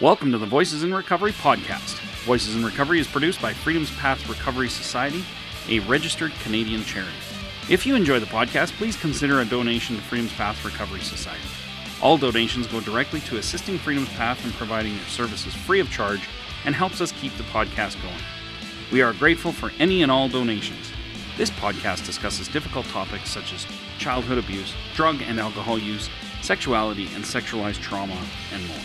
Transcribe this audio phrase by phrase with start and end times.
[0.00, 1.98] Welcome to the Voices in Recovery podcast.
[2.24, 5.24] Voices in Recovery is produced by Freedom's Path Recovery Society,
[5.68, 7.10] a registered Canadian charity.
[7.68, 11.42] If you enjoy the podcast, please consider a donation to Freedom's Path Recovery Society.
[12.00, 16.20] All donations go directly to assisting Freedom's Path in providing their services free of charge
[16.64, 18.22] and helps us keep the podcast going.
[18.92, 20.92] We are grateful for any and all donations.
[21.36, 23.66] This podcast discusses difficult topics such as
[23.98, 26.08] childhood abuse, drug and alcohol use,
[26.40, 28.16] sexuality and sexualized trauma,
[28.52, 28.78] and more.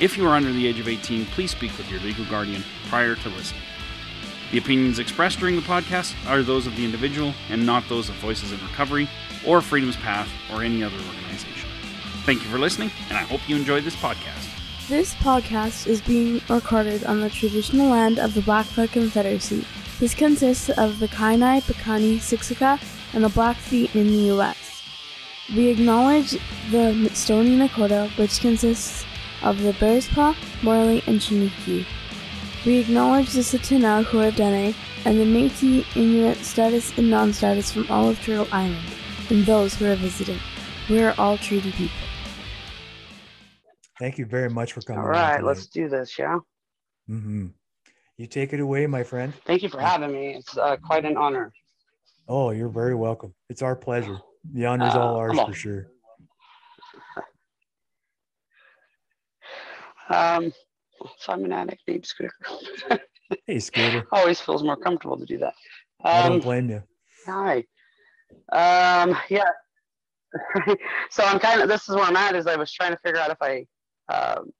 [0.00, 3.16] If you are under the age of 18, please speak with your legal guardian prior
[3.16, 3.62] to listening.
[4.52, 8.14] The opinions expressed during the podcast are those of the individual and not those of
[8.16, 9.10] Voices in Recovery
[9.44, 11.68] or Freedom's Path or any other organization.
[12.24, 14.48] Thank you for listening, and I hope you enjoyed this podcast.
[14.86, 19.66] This podcast is being recorded on the traditional land of the Blackfoot Confederacy.
[19.98, 22.80] This consists of the Kainai, Piikani, Siksika,
[23.14, 24.80] and the Blackfeet in the U.S.
[25.56, 26.38] We acknowledge
[26.70, 29.04] the Stoney Nakoda, which consists
[29.42, 31.86] of the Bearspaw, Morley, and Chiniki.
[32.66, 38.20] We acknowledge the Tsuut'ina Huadene and the Métis, Inuit, status, and non-status from all of
[38.20, 38.84] Turtle Island,
[39.30, 40.38] and those who are visiting.
[40.90, 41.96] We are all treaty people.
[43.98, 45.02] Thank you very much for coming.
[45.02, 46.38] All right, let's do this, yeah?
[47.08, 47.46] Mm-hmm.
[48.16, 49.32] You take it away, my friend.
[49.44, 50.34] Thank you for having me.
[50.34, 51.52] It's uh, quite an honor.
[52.28, 53.34] Oh, you're very welcome.
[53.48, 54.18] It's our pleasure.
[54.52, 55.88] The honor's all Uh, ours for sure.
[60.08, 60.52] Um,
[61.18, 62.32] so I'm an addict, named Scooter.
[63.46, 64.06] Hey, Scooter.
[64.12, 65.54] Always feels more comfortable to do that.
[66.04, 66.82] I don't Um, blame you.
[67.26, 67.56] hi.
[68.52, 69.50] Um, yeah.
[71.10, 73.20] so I'm kind of, this is where I'm at is I was trying to figure
[73.20, 73.66] out if I
[74.12, 74.50] um,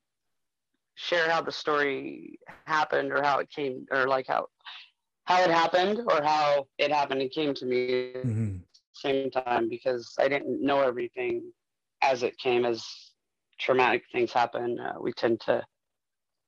[0.94, 4.46] share how the story happened or how it came or like how,
[5.24, 8.56] how it happened or how it happened and came to me hmm
[8.92, 11.52] same time because I didn't know everything
[12.02, 12.84] as it came as
[13.58, 14.78] traumatic things happen.
[14.78, 15.64] Uh, we tend to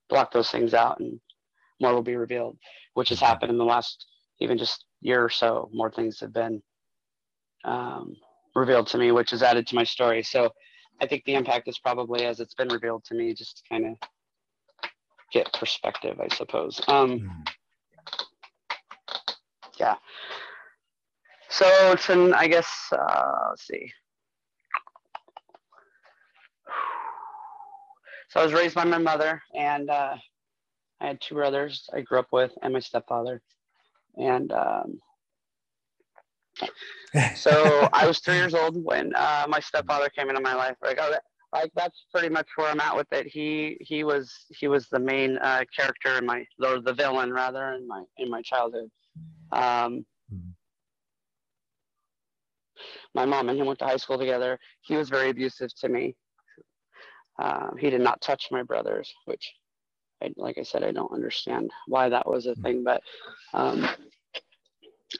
[0.08, 1.20] block those things out and
[1.80, 2.58] more will be revealed,
[2.94, 4.06] which has happened in the last
[4.40, 5.70] even just year or so.
[5.72, 6.62] More things have been
[7.64, 8.16] um,
[8.54, 10.22] revealed to me, which has added to my story.
[10.22, 10.50] So
[11.00, 13.86] I think the impact is probably as it's been revealed to me, just to kind
[13.86, 14.08] of
[15.32, 16.80] get perspective, I suppose.
[16.88, 17.46] Um, Mhm.
[19.78, 19.96] yeah.
[21.48, 23.92] So it's an, I guess, uh, let's see.
[28.30, 30.16] So I was raised by my mother, and uh,
[31.00, 33.42] I had two brothers I grew up with, and my stepfather.
[34.16, 35.00] And um,
[37.34, 40.76] so I was three years old when uh, my stepfather came into my life.
[40.82, 43.26] Like, oh, that, like that's pretty much where I'm at with it.
[43.26, 47.72] He he was he was the main uh, character in my or the villain rather
[47.74, 48.90] in my in my childhood.
[49.52, 50.54] Um, Mhm.
[53.14, 54.58] my mom and him went to high school together.
[54.82, 56.16] He was very abusive to me.
[57.40, 59.50] Um, he did not touch my brothers, which,
[60.22, 62.84] I, like I said, I don't understand why that was a thing.
[62.84, 63.02] But
[63.54, 63.88] um,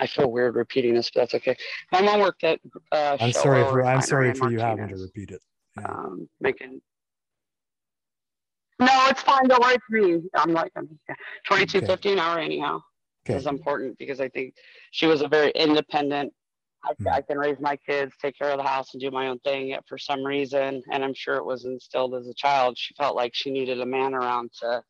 [0.00, 1.56] I feel weird repeating this, but that's okay.
[1.91, 2.60] My mom worked at.
[2.92, 5.41] Uh, I'm sorry for I'm sorry for you having to repeat it.
[5.78, 5.88] Yeah.
[5.88, 6.82] Um, making.
[8.78, 9.47] No, it's fine.
[9.48, 10.22] Don't worry for me.
[10.34, 10.88] I'm like I'm
[11.47, 12.80] twenty two fifty an hour anyhow
[13.26, 13.38] Okay.
[13.38, 14.54] is important because I think
[14.91, 16.32] she was a very independent.
[16.84, 17.12] I, Mm.
[17.12, 19.68] I can raise my kids, take care of the house, and do my own thing.
[19.68, 23.16] Yet for some reason, and I'm sure it was instilled as a child, she felt
[23.16, 24.82] like she needed a man around to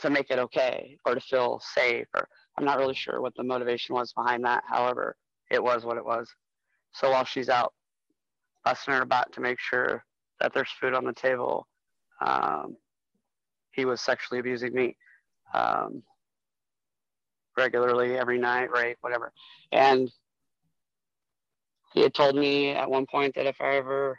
[0.00, 2.06] to make it okay or to feel safe.
[2.14, 4.64] Or I'm not really sure what the motivation was behind that.
[4.66, 5.16] However,
[5.50, 6.28] it was what it was.
[6.92, 7.72] So while she's out
[8.64, 10.04] busting her about to make sure
[10.40, 11.66] that there's food on the table,
[12.20, 12.76] um,
[13.72, 14.96] he was sexually abusing me.
[15.52, 16.02] Um,
[17.56, 18.96] regularly every night, right?
[19.00, 19.32] Whatever.
[19.72, 20.10] And
[21.94, 24.18] he had told me at one point that if I ever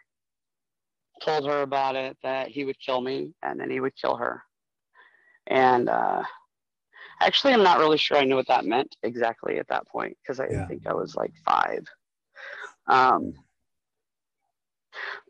[1.22, 4.42] told her about it, that he would kill me and then he would kill her.
[5.48, 6.24] And uh,
[7.22, 10.40] actually, I'm not really sure I knew what that meant exactly at that point because
[10.40, 10.66] I Yeah.
[10.70, 11.86] think I was like five.
[12.88, 13.34] Um,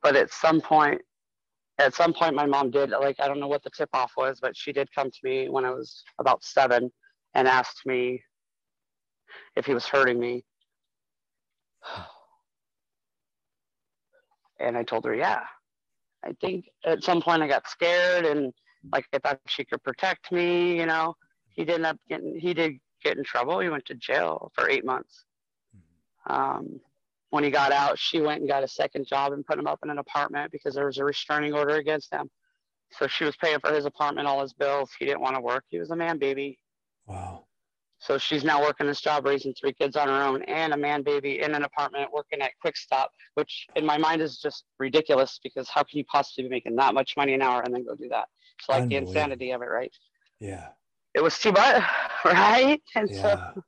[0.03, 1.01] but at some point,
[1.79, 4.39] at some point, my mom did like I don't know what the tip off was,
[4.39, 6.91] but she did come to me when I was about seven
[7.33, 8.23] and asked me
[9.55, 10.45] if he was hurting me.
[14.59, 15.43] And I told her, yeah.
[16.23, 18.53] I think at some point I got scared and
[18.91, 21.15] like I thought she could protect me, you know.
[21.49, 23.59] He didn't up getting he did get in trouble.
[23.59, 25.25] He went to jail for eight months.
[26.27, 26.79] Um,
[27.29, 29.79] when he got out, she went and got a second job and put him up
[29.83, 32.29] in an apartment because there was a restraining order against him.
[32.91, 34.91] So she was paying for his apartment, all his bills.
[34.97, 35.65] He didn't want to work.
[35.67, 36.59] He was a man baby.
[37.07, 37.45] Wow.
[37.99, 41.01] So she's now working this job, raising three kids on her own, and a man
[41.01, 45.39] baby in an apartment, working at Quick Stop, which in my mind is just ridiculous
[45.41, 47.95] because how can you possibly be making that much money an hour and then go
[47.95, 48.27] do that?
[48.59, 49.91] It's like the insanity of it, right?
[50.39, 50.69] Yeah.
[51.13, 51.83] It was too much,
[52.25, 52.81] right?
[52.95, 53.21] And Yeah.
[53.21, 53.63] so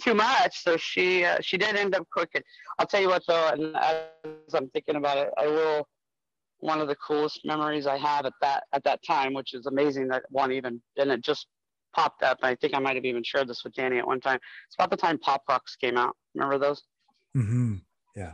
[0.00, 0.62] too much.
[0.62, 2.42] So she uh, she did end up cooking.
[2.78, 5.88] I'll tell you what though, and as I'm thinking about it, I will.
[6.62, 10.08] One of the coolest memories I have at that at that time, which is amazing
[10.08, 11.46] that one even and it just
[11.94, 12.38] popped up.
[12.42, 14.38] I think I might have even shared this with Danny at one time.
[14.66, 16.16] It's about the time Pop Rocks came out.
[16.34, 16.82] Remember those?
[17.36, 17.76] Mm-hmm.
[18.16, 18.32] Yeah.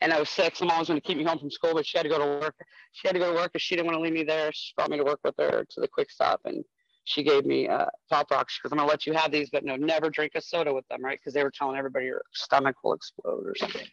[0.00, 0.56] and I was sick.
[0.56, 2.18] So mom was going to keep me home from school, but she had to go
[2.18, 2.54] to work.
[2.92, 4.50] She had to go to work because she didn't want to leave me there.
[4.52, 6.64] She brought me to work with her to the quick stop and
[7.04, 9.64] she gave me uh, Pop Rocks because I'm going to let you have these, but
[9.64, 11.18] no, never drink a soda with them, right?
[11.18, 13.86] Because they were telling everybody your stomach will explode or something.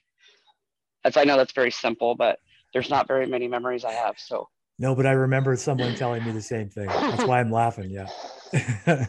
[1.04, 2.40] That's, I know that's very simple, but
[2.74, 4.16] there's not very many memories I have.
[4.18, 4.50] So,
[4.80, 6.88] No, but I remember someone telling me the same thing.
[6.88, 7.90] That's why I'm laughing.
[7.90, 8.08] Yeah.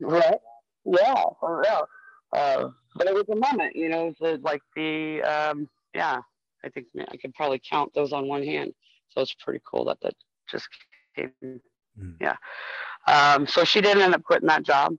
[0.00, 0.38] right?
[0.84, 1.88] Yeah, for real.
[2.32, 6.20] Uh, but it was a moment, you know, the, like the, um, yeah,
[6.64, 8.72] I think man, I could probably count those on one hand.
[9.10, 10.14] So it's pretty cool that that
[10.50, 10.68] just
[11.14, 11.30] came.
[11.42, 12.16] Mm.
[12.20, 12.36] Yeah.
[13.06, 14.94] Um, so she didn't end up quitting that job.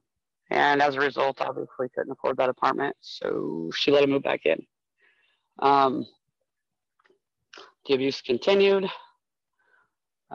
[0.51, 2.95] And as a result, obviously couldn't afford that apartment.
[3.01, 4.65] So she let him move back in.
[5.59, 6.05] Um,
[7.87, 8.89] the abuse continued.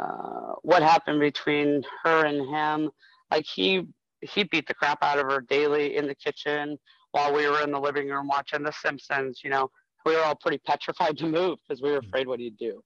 [0.00, 2.90] Uh, what happened between her and him?
[3.30, 3.86] Like he
[4.22, 6.78] he beat the crap out of her daily in the kitchen
[7.12, 9.40] while we were in the living room watching The Simpsons.
[9.42, 9.70] You know,
[10.04, 12.82] we were all pretty petrified to move because we were afraid what he'd do.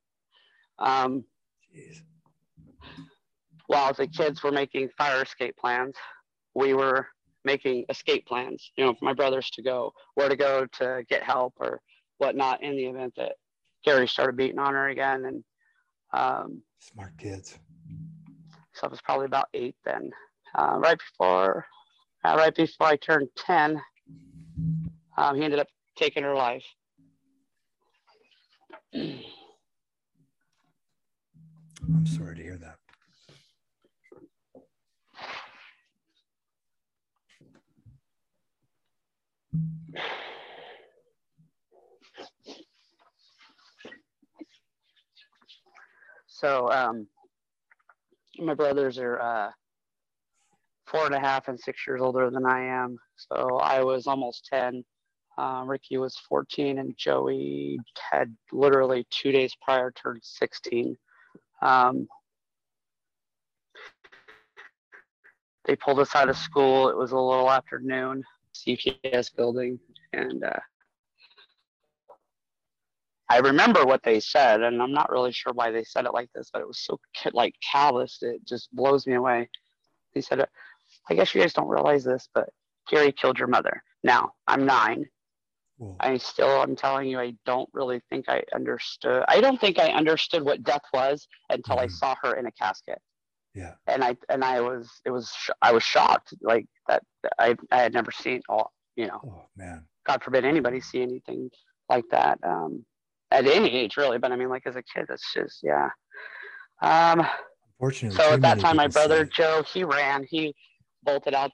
[0.78, 1.24] Um,
[1.74, 2.02] Jeez.
[3.66, 5.94] while the kids were making fire escape plans,
[6.54, 7.08] we were
[7.44, 11.22] making escape plans, you know, for my brothers to go, where to go to get
[11.22, 11.80] help or
[12.18, 13.32] whatnot in the event that
[13.84, 15.24] Gary started beating on her again.
[15.26, 15.44] And
[16.14, 17.58] um, Smart kids.
[18.72, 20.10] so I was probably about eight then.
[20.56, 21.66] Uh, right before,
[22.24, 23.80] uh, right before I turned 10,
[25.16, 25.66] um, he ended up
[25.96, 26.64] taking her life.
[28.94, 29.26] I'm
[32.06, 32.78] sorry to hear that.
[46.34, 47.06] So um,
[48.40, 49.50] my brothers are uh,
[50.84, 52.98] four and a half and six years older than I am.
[53.16, 54.84] So I was almost 10.
[55.38, 57.78] Uh, Ricky was 14, and Joey
[58.10, 60.96] had literally two days prior turned 16.
[61.62, 62.08] Um,
[65.66, 66.88] they pulled us out of school.
[66.88, 68.24] It was a little after noon,
[68.56, 69.78] CPS building,
[70.12, 70.58] and uh,
[73.28, 76.30] I remember what they said, and I'm not really sure why they said it like
[76.34, 76.98] this, but it was so
[77.32, 78.18] like callous.
[78.22, 79.48] It just blows me away.
[80.14, 80.46] They said,
[81.08, 82.50] "I guess you guys don't realize this, but
[82.88, 85.06] Gary killed your mother." Now I'm nine.
[85.78, 85.96] Whoa.
[86.00, 89.24] I still, I'm telling you, I don't really think I understood.
[89.28, 91.88] I don't think I understood what death was until I Mhm.
[91.88, 93.00] saw her in a casket
[93.54, 93.76] Yeah.
[93.86, 97.02] and I and I was it was sh- I was shocked like that
[97.38, 99.88] I I had never seen all you know Oh man.
[100.06, 101.50] God forbid anybody see anything
[101.88, 102.84] like that um
[103.34, 105.88] at any age really but I mean like as a kid it's just yeah
[106.82, 107.26] um
[107.80, 108.16] Unfortunately.
[108.16, 109.24] so at that time my brother.
[109.24, 110.54] Joe he ran he
[111.02, 111.50] bolted out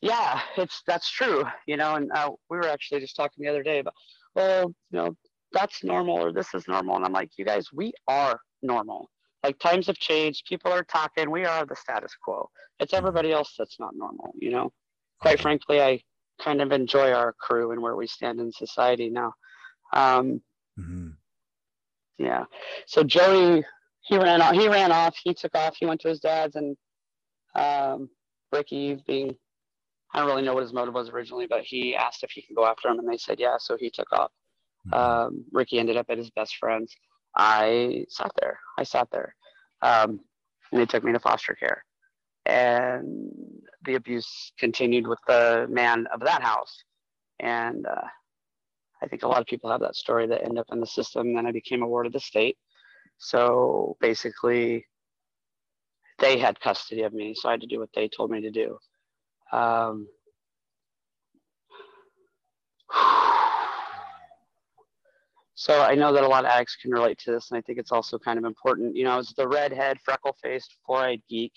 [0.00, 3.62] yeah it's that's true you know and uh, we were actually just talking the other
[3.62, 3.94] day about
[4.34, 5.14] well you know
[5.52, 9.10] that's normal or this is normal and I'm like you guys we are normal
[9.44, 12.48] like times have changed people are talking we are the status quo
[12.78, 12.98] it's Mhm.
[12.98, 14.72] everybody else that's not normal you know
[15.20, 16.00] quite frankly i
[16.40, 19.32] kind of enjoy our crew and where we stand in society now
[19.92, 20.40] um
[20.78, 21.16] Mhm.
[22.18, 22.44] yeah
[22.86, 23.64] so joey
[24.02, 26.76] he ran off he ran off he took off he went to his dad's and
[27.54, 28.08] um
[28.52, 29.34] ricky being
[30.14, 32.56] i don't really know what his motive was originally but he asked if he could
[32.56, 34.30] go after him and they said yeah so he took off
[34.86, 34.94] Mhm.
[34.96, 36.96] um, Ricky ended up at his best friend's.
[37.36, 38.58] I sat there.
[38.78, 39.36] I sat there.
[39.82, 40.20] Um,
[40.72, 41.84] and they took me to foster care.
[42.46, 43.30] And
[43.84, 46.82] the abuse continued with the man of that house.
[47.40, 48.08] And uh,
[49.02, 51.34] I think a lot of people have that story that end up in the system.
[51.34, 52.58] Then I became a ward of the state.
[53.18, 54.86] So basically,
[56.18, 57.34] they had custody of me.
[57.34, 58.78] So I had to do what they told me to do.
[59.52, 60.08] Um,
[65.60, 67.78] So I know that a lot of addicts can relate to this, and I think
[67.78, 68.96] it's also kind of important.
[68.96, 71.52] You know, I was the redhead, freckle-faced, four-eyed geek.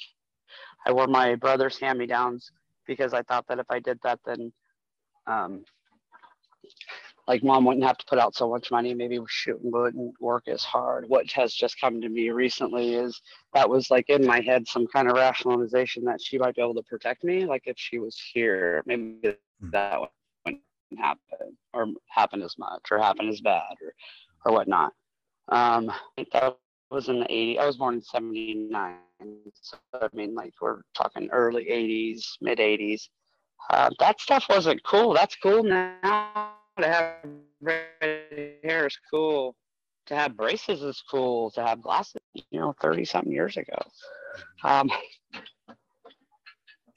[0.86, 2.52] I wore my brother's hand-me-downs
[2.86, 4.52] because I thought that if I did that, then,
[5.26, 5.64] um,
[7.28, 8.94] like, mom wouldn't have to put out so much money.
[8.94, 11.08] Maybe she wouldn't work as hard.
[11.08, 13.22] What has just come to me recently is
[13.54, 16.76] that was like in my head some kind of rationalization that she might be able
[16.76, 18.84] to protect me, like if she was here.
[18.86, 19.36] Maybe
[19.72, 20.00] that
[20.46, 20.62] wouldn't
[20.98, 23.94] happen or happen as much or happen as bad or
[24.46, 24.92] or whatnot.
[25.50, 25.92] Um,
[26.34, 26.58] that
[26.90, 27.58] was in the 80s.
[27.60, 28.98] I was born in 79.
[29.62, 33.10] So, I mean, like, we're talking early 80s, mid 80s.
[33.70, 35.14] Uh, that stuff wasn't cool.
[35.14, 36.54] That's cool now.
[36.80, 37.16] To have
[37.62, 39.56] red hair is cool.
[40.08, 41.52] To have braces is cool.
[41.52, 43.78] To have glasses, you know, 30 something years ago.
[44.64, 44.90] Um,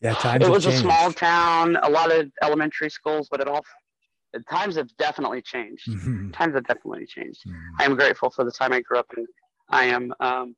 [0.00, 0.78] yeah, times it was changed.
[0.78, 3.64] a small town, a lot of elementary schools, but it all
[4.32, 5.88] the times have definitely changed.
[5.88, 6.32] Mhm.
[6.32, 7.44] Times have definitely changed.
[7.46, 7.70] Mhm.
[7.78, 9.26] I am grateful for the time I grew up in.
[9.68, 10.56] I am, um,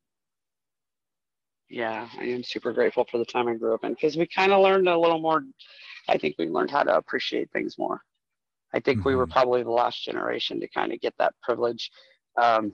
[1.68, 4.52] yeah, I am super grateful for the time I grew up in because we kind
[4.52, 5.44] of learned a little more.
[6.08, 8.02] I think we learned how to appreciate things more.
[8.74, 9.30] I think we were Mhm.
[9.32, 11.90] probably the last generation to kind of get that privilege.
[12.36, 12.72] Um,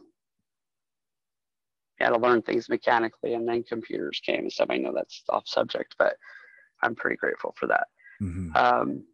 [2.01, 4.69] yeah, to learn things mechanically, and then computers came and stuff.
[4.71, 6.17] I know that's off subject, but
[6.83, 7.87] I'm pretty grateful for that.
[8.21, 8.55] Mhm.
[8.57, 9.07] Um,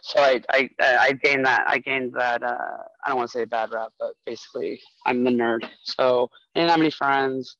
[0.00, 3.44] so I, I I gained that I gained that uh, I don't want to say
[3.44, 5.68] bad rap, but basically I'm the nerd.
[5.82, 7.56] So I didn't have any friends,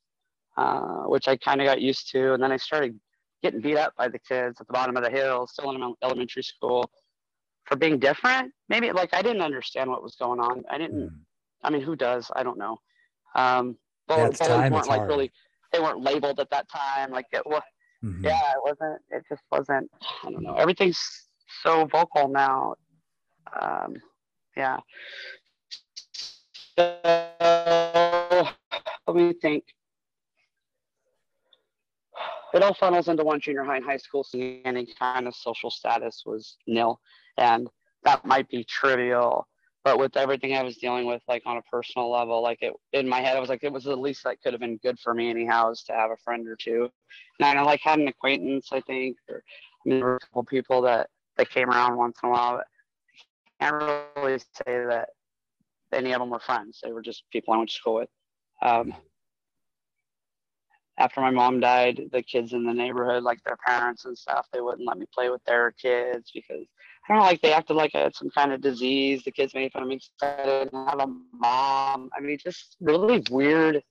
[0.56, 2.98] uh, which I kind of got used to, and then I started
[3.42, 6.42] getting beat up by the kids at the bottom of the hill, still in elementary
[6.42, 6.90] school,
[7.64, 8.52] for being different.
[8.68, 10.64] Maybe like I didn't understand what was going on.
[10.70, 11.08] I didn't.
[11.10, 11.20] Mhm.
[11.62, 12.30] I mean, who does?
[12.34, 12.78] I don't know.
[13.34, 13.76] Um,
[14.06, 15.08] but Yeah, it's weren't like hard.
[15.08, 15.32] really.
[15.72, 17.10] They weren't labeled at that time.
[17.10, 17.62] Like it was
[18.02, 18.22] Mhm.
[18.22, 19.90] yeah it wasn't it just wasn't
[20.22, 21.28] i don't know everything's
[21.62, 22.74] so vocal now
[23.60, 23.94] um
[24.56, 24.78] yeah
[26.76, 26.92] so
[29.06, 29.64] let me think
[32.56, 35.70] it all funnels into one junior high and high school so any kind of social
[35.70, 37.00] status was nil
[37.38, 37.68] and
[38.02, 39.46] that might be trivial
[39.84, 43.08] but with everything i was dealing with like on a personal level like it in
[43.08, 45.14] my head i was like it was the least that could have been good for
[45.14, 46.88] me anyhow is to have a friend or two
[47.40, 49.42] and I like had an acquaintance, I think, or
[49.84, 52.56] I mean, there were a couple people that that came around once in a while.
[52.56, 52.66] But
[53.60, 55.10] I can't really say that
[55.92, 56.80] any of them were friends.
[56.82, 58.08] They were just people I went to school with.
[58.62, 58.94] Um,
[60.98, 64.60] after my mom died, the kids in the neighborhood, like their parents and stuff, they
[64.60, 66.66] wouldn't let me play with their kids because
[67.08, 69.22] I don't know, like they acted like I had some kind of disease.
[69.22, 72.10] The kids made fun of me because I didn't have a mom.
[72.16, 73.82] I mean, just really weird.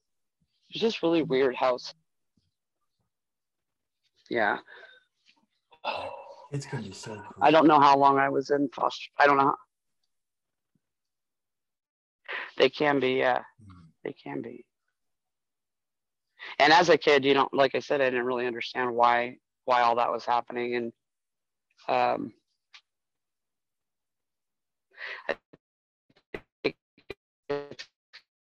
[0.70, 1.94] It's just really weird house.
[4.30, 4.58] Yeah.
[6.52, 7.24] It's gonna be so cool.
[7.42, 9.10] I don't know how long I was in foster.
[9.20, 9.46] I don't know.
[9.46, 9.56] How...
[12.58, 13.84] They can be, yeah, Mhm.
[14.04, 14.66] they can be.
[16.60, 19.82] And as a kid, you know, like I said, I didn't really understand why why
[19.82, 20.94] all that was happening, and
[21.88, 22.34] um,
[25.30, 25.36] I
[26.64, 26.76] think
[27.50, 27.88] it's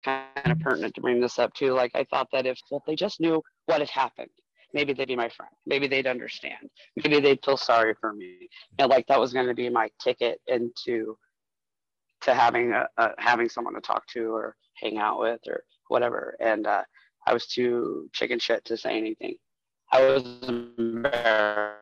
[0.04, 1.72] kind of pertinent to bring this up too.
[1.72, 4.30] Like I thought that if well, they just knew what had happened,
[4.72, 5.52] maybe they'd be my friend.
[5.66, 6.70] Maybe they'd understand.
[6.96, 8.48] Maybe they'd feel sorry for me.
[8.78, 11.16] And like that was going to be my ticket into
[12.22, 16.36] to having a, a having someone to talk to or hang out with or whatever.
[16.40, 16.82] And uh,
[17.28, 19.36] I was too chicken shit to say anything.
[19.92, 21.76] I was embarrassed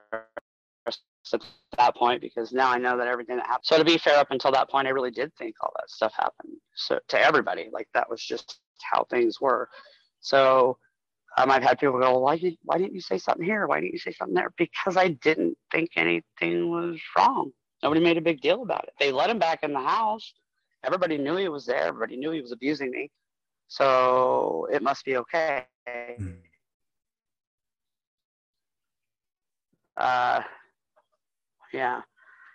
[1.33, 1.41] at
[1.79, 3.65] that point because now I know that everything that happened.
[3.65, 6.13] So to be fair, up until that point, I really did think all that stuff
[6.17, 6.55] happened.
[6.75, 9.69] So to everybody, like that was just how things were.
[10.19, 10.79] So
[11.39, 13.69] um, I've had people go, why, did, why didn't you say something here?
[13.69, 14.53] Why didn't you say something there?
[14.59, 17.53] Because I didn't think anything was wrong.
[17.85, 18.95] Nobody made a big deal about it.
[18.99, 20.35] They let him back in the house.
[20.83, 21.85] Everybody knew he was there.
[21.85, 23.13] Everybody knew he was abusing me.
[23.69, 25.67] So it must be okay.
[25.87, 26.43] Mhm.
[29.97, 30.41] Uh,
[31.73, 32.03] yeah.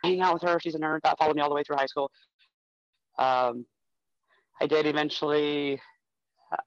[0.03, 0.59] Hang out with her.
[0.59, 0.99] She's a nerd.
[1.03, 2.11] That followed me all the way through high school.
[3.17, 3.65] Um,
[4.61, 5.81] I did eventually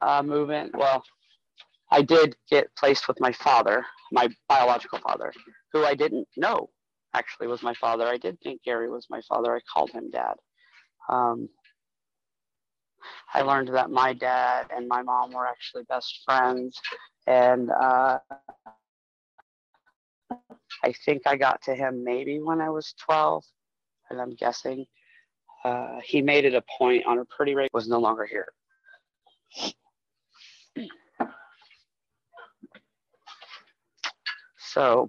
[0.00, 0.70] uh, move in.
[0.74, 1.02] Well,
[1.90, 5.32] I did get placed with my father, my biological father,
[5.72, 6.70] who I didn't know
[7.14, 8.06] actually was my father.
[8.06, 9.54] I did think Gary was my father.
[9.54, 10.34] I called him dad.
[11.08, 11.48] Um,
[13.32, 16.78] I learned that my dad and my mom were actually best friends.
[17.26, 18.18] And uh,
[20.82, 23.44] I think I got to him maybe when I was 12,
[24.10, 24.86] and I'm guessing.
[25.64, 28.48] Uh, he made it a point on a pretty rate was no longer here.
[34.58, 35.08] So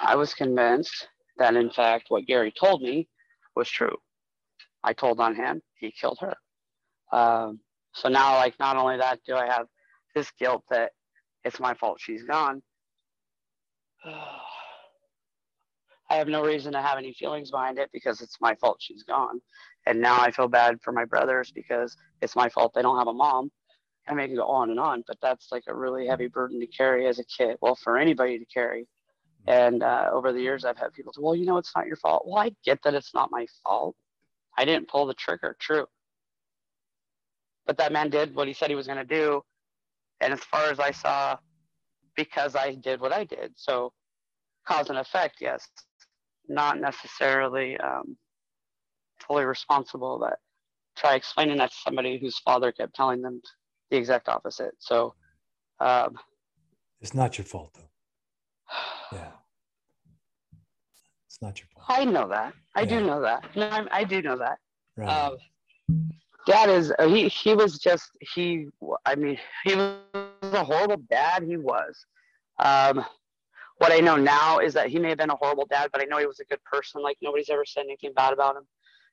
[0.00, 3.08] I was convinced that, in fact, what Gary told me
[3.56, 3.96] was true.
[4.84, 6.34] I told on him, he killed her.
[7.12, 7.60] Um,
[7.94, 9.66] so now, like, not only that, do I have
[10.14, 10.92] this guilt that
[11.44, 12.62] it's my fault she's gone.
[16.10, 19.02] I have no reason to have any feelings behind it because it's my fault she's
[19.02, 19.40] gone.
[19.86, 23.08] And now I feel bad for my brothers because it's my fault they don't have
[23.08, 23.50] a mom.
[24.06, 27.06] I can go on and on, but that's like a really heavy burden to carry
[27.06, 27.56] as a kid.
[27.62, 28.86] Well, for anybody to carry.
[29.46, 31.96] And uh, over the years, I've had people say, well, you know, it's not your
[31.96, 32.24] fault.
[32.26, 33.96] Well, I get that it's not my fault.
[34.58, 35.56] I didn't pull the trigger.
[35.58, 35.86] True.
[37.66, 39.42] But that man did what he said he was going to do.
[40.20, 41.36] And as far as I saw,
[42.16, 43.52] because I did what I did.
[43.56, 43.92] So
[44.66, 45.66] cause and effect, yes,
[46.48, 48.16] not necessarily um,
[49.26, 50.38] fully responsible, but
[50.96, 53.40] try explaining that to somebody whose father kept telling them
[53.90, 54.74] the exact opposite.
[54.78, 55.14] So
[55.80, 56.16] um,
[57.00, 57.88] it's not your fault, though.
[59.18, 59.32] Yeah.
[61.26, 61.86] It's not your fault.
[61.88, 62.54] I know that.
[62.74, 62.86] I yeah.
[63.00, 63.44] do know that.
[63.56, 64.58] No, I, I do know that.
[64.96, 65.08] Right.
[65.08, 65.36] Um,
[66.46, 68.66] dad is uh, he he was just he
[69.06, 69.98] i mean he was
[70.42, 72.06] a horrible dad he was.
[72.58, 73.04] Um
[73.78, 76.04] what i know now is that he may have been a horrible dad but i
[76.04, 78.64] know he was a good person like nobody's ever said anything bad about him.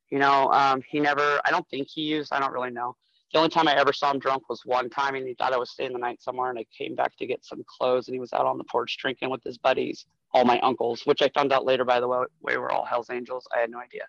[0.09, 2.95] You know um he never i don't think he used i don't really know.
[3.33, 5.57] The only time i ever saw him drunk was one time and he thought i
[5.57, 8.19] was staying the night somewhere and i came back to get some clothes and he
[8.19, 11.51] was out on the porch drinking with his buddies all my uncles which i found
[11.51, 13.47] out later by the way, way were all hell's angels.
[13.55, 14.03] I had no idea.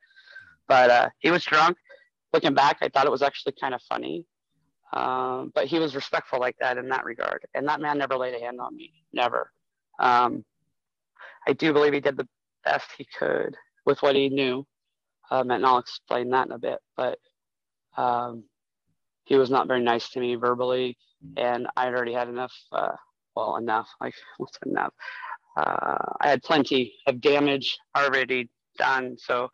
[0.68, 1.76] But uh he was drunk
[2.32, 4.24] looking back, I thought it was actually kind of funny.
[4.92, 7.46] Um, but he was respectful like that in that regard.
[7.54, 9.52] And that man never laid a hand on me, never.
[9.98, 10.44] Um,
[11.46, 12.28] I do believe he did the
[12.64, 13.56] best he could
[13.86, 14.66] with what he knew.
[15.30, 16.78] Um, and I'll explain that in a bit.
[16.96, 17.18] But
[17.96, 18.44] um,
[19.24, 20.98] he was not very nice to me verbally.
[21.36, 22.96] And I had already had enough, uh,
[23.36, 24.92] well, enough, like what's enough?
[25.56, 29.16] Uh, I had plenty of damage already done.
[29.18, 29.50] So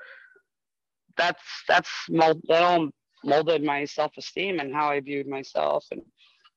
[1.17, 2.89] that's that's mold, that all
[3.25, 5.85] molded my self-esteem and how I viewed myself.
[5.91, 6.03] And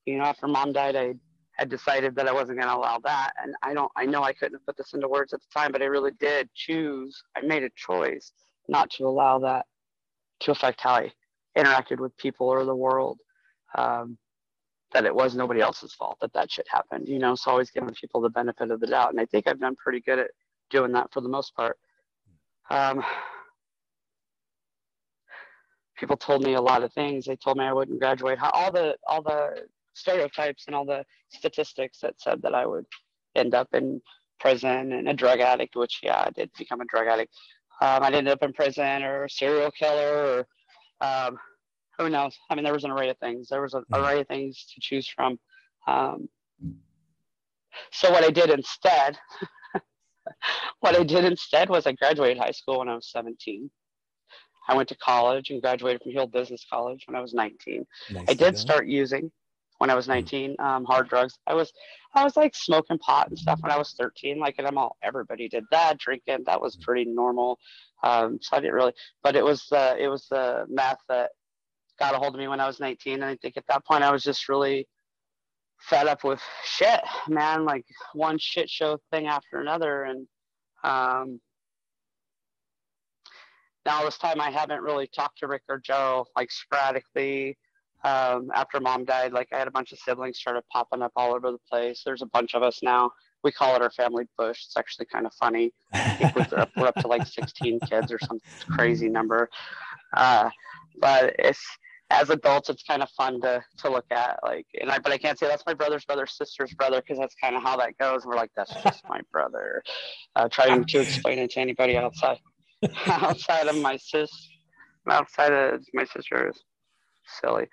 [0.06, 1.14] you know, after mom died, I
[1.54, 3.34] had decided that I wasn't going to allow that.
[3.44, 5.82] And I don't, I know I couldn't put this into words at the time, but
[5.82, 7.22] I really did choose.
[7.36, 8.32] I made a choice
[8.70, 9.66] not to allow that
[10.42, 11.12] to affect how I
[11.58, 13.20] interacted with people or the world.
[13.78, 14.18] Um,
[14.94, 17.08] that it was nobody else's fault that that shit happened.
[17.08, 19.60] You know, so always giving people the benefit of the doubt, and I think I've
[19.60, 20.32] done pretty good at
[20.72, 21.78] doing that for the most part.
[22.72, 23.04] Um,
[26.00, 27.26] people told me a lot of things.
[27.26, 28.40] They told me I wouldn't graduate.
[28.42, 32.86] All the all the stereotypes and all the statistics that said that I would
[33.36, 34.02] end up in
[34.40, 37.34] prison and a drug addict, which yeah, I did become a drug addict.
[37.82, 40.46] Um, I'd end up in prison or a serial killer
[41.02, 41.38] or um,
[41.98, 42.38] who knows?
[42.50, 43.50] I mean, there was an array of things.
[43.50, 45.38] There was an array of things to choose from.
[45.88, 46.30] Um,
[47.92, 49.18] so what I did instead,
[50.80, 53.70] what I did instead was I graduated high school when I was 17.
[54.70, 57.86] I went to college and graduated from Heald Business College when I was 19.
[58.12, 59.32] Nice I did start using
[59.80, 60.14] when I was hmm.
[60.14, 61.38] 19 um, hard drugs.
[61.48, 61.74] I was
[62.14, 64.40] I was like smoking pot and stuff when I was 13.
[64.40, 66.44] Like and I'm all everybody did that drinking.
[66.46, 66.82] That was hmm.
[66.82, 67.58] pretty normal.
[68.04, 68.94] Um, so I didn't really.
[69.24, 71.32] But it was the it was the meth that
[71.98, 73.16] got a hold of me when I was 19.
[73.16, 74.88] And I think at that point I was just really
[75.82, 77.66] fed up with shit, man.
[77.66, 80.28] Like one shit show thing after another, and
[80.84, 81.42] um,
[83.90, 87.58] now this time I haven't really talked to Rick or Joe like sporadically.
[88.04, 91.34] Um, after mom died, like I had a bunch of siblings started popping up all
[91.34, 92.04] over the place.
[92.06, 93.10] There's a bunch of us now.
[93.44, 94.64] We call it our family bush.
[94.66, 95.74] It's actually kind of funny.
[96.36, 99.50] we're, up, we're up to like 16 kids or some crazy number.
[100.16, 100.50] Uh,
[101.02, 101.66] but it's
[102.12, 104.40] as adults, it's kind of fun to to look at.
[104.44, 107.36] Like, and I but I can't say that's my brother's brother, sister's brother, because that's
[107.42, 108.24] kind of how that goes.
[108.24, 109.82] We're like, that's just my brother.
[110.36, 112.38] Uh, trying to explain it to anybody outside.
[113.08, 114.30] outside of my sis,
[115.10, 116.64] outside of my sister is
[117.42, 117.68] silly.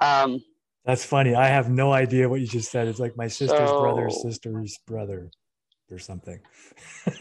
[0.00, 0.40] Um,
[0.84, 1.34] That's funny.
[1.34, 2.88] I have no idea what you just said.
[2.88, 5.30] It's like my sister's so, brother's sister's brother
[5.90, 6.40] or something.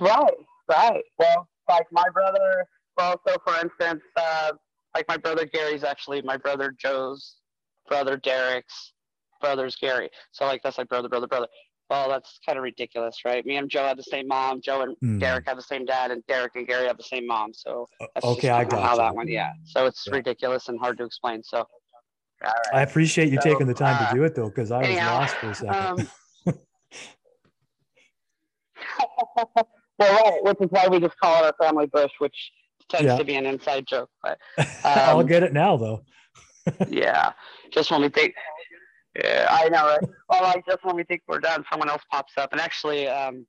[0.00, 0.34] right,
[0.68, 1.02] right.
[1.18, 4.52] Well, like my brother, well, so for instance, uh,
[4.94, 7.36] like my brother Gary's actually my brother Joe's
[7.88, 8.92] brother Derek's
[9.40, 10.10] brother's Gary.
[10.32, 11.48] So like that's like brother, brother, brother
[11.90, 13.44] well, that's kind of ridiculous, right?
[13.44, 14.60] Me and Joe had the same mom.
[14.62, 15.18] Joe and mm.
[15.18, 17.52] Derek have the same dad, and Derek and Gary have the same mom.
[17.52, 17.88] So
[18.22, 18.98] okay, I got how you.
[18.98, 19.26] that one.
[19.26, 19.52] Yeah.
[19.64, 20.14] So it's yeah.
[20.14, 21.42] ridiculous and hard to explain.
[21.42, 21.66] So
[22.42, 22.52] right.
[22.72, 25.20] I appreciate you so, taking the time uh, to do it though, because I anyhow,
[25.20, 26.08] was lost for a second.
[26.46, 26.54] Um,
[29.98, 32.52] well, right, which is why we just call it our family bush, which
[32.88, 33.16] tends yeah.
[33.16, 34.10] to be an inside joke.
[34.22, 36.04] But um, I'll get it now though.
[36.88, 37.32] yeah,
[37.72, 38.34] just when we think
[39.22, 39.86] yeah, I know.
[39.86, 40.00] Right?
[40.28, 43.46] well, like just when we think we're done, someone else pops up, and actually, um,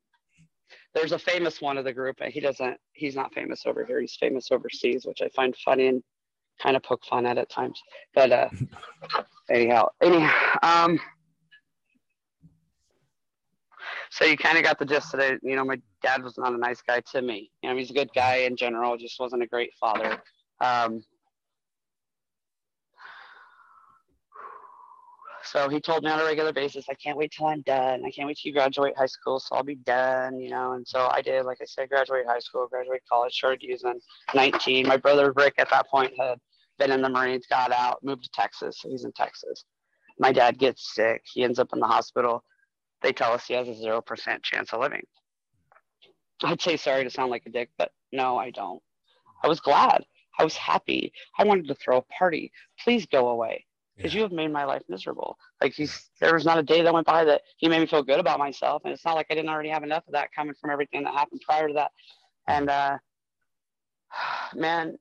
[0.93, 2.17] there's a famous one of the group.
[2.21, 2.77] And he doesn't.
[2.93, 4.01] He's not famous over here.
[4.01, 6.03] He's famous overseas, which I find funny and
[6.62, 7.81] kind of poke fun at at times.
[8.13, 8.49] But uh,
[9.49, 10.99] anyhow, anyhow, um,
[14.12, 15.39] so you kind of got the gist of it.
[15.41, 17.49] You know, my dad was not a nice guy to me.
[17.63, 20.21] You know, he's a good guy in general, just wasn't a great father.
[20.60, 21.01] Um,
[25.43, 28.04] So he told me on a regular basis, I can't wait till I'm done.
[28.06, 30.73] I can't wait till you graduate high school, so I'll be done, you know.
[30.73, 33.99] And so I did, like I said, graduate high school, graduate college, started using
[34.36, 34.88] 19.
[34.88, 36.38] My brother Rick at that point had
[36.77, 38.77] been in the Marines, got out, moved to Texas.
[38.80, 39.65] So he's in Texas.
[40.19, 41.23] My dad gets sick.
[41.34, 42.43] He ends up in the hospital.
[43.01, 45.04] They tell us he has a 0% chance of living.
[46.43, 48.82] I'd say sorry to sound like a dick, but no, I don't.
[49.43, 50.06] I was glad.
[50.38, 51.12] I was happy.
[51.38, 52.51] I wanted to throw a party.
[52.84, 53.65] Please go away
[54.01, 54.19] because yeah.
[54.19, 55.37] you have made my life miserable.
[55.61, 58.03] Like he's, there was not a day that went by that he made me feel
[58.03, 58.81] good about myself.
[58.83, 61.13] And it's not like I didn't already have enough of that coming from everything that
[61.13, 61.91] happened prior to that.
[62.47, 62.97] And, uh,
[64.55, 64.97] man,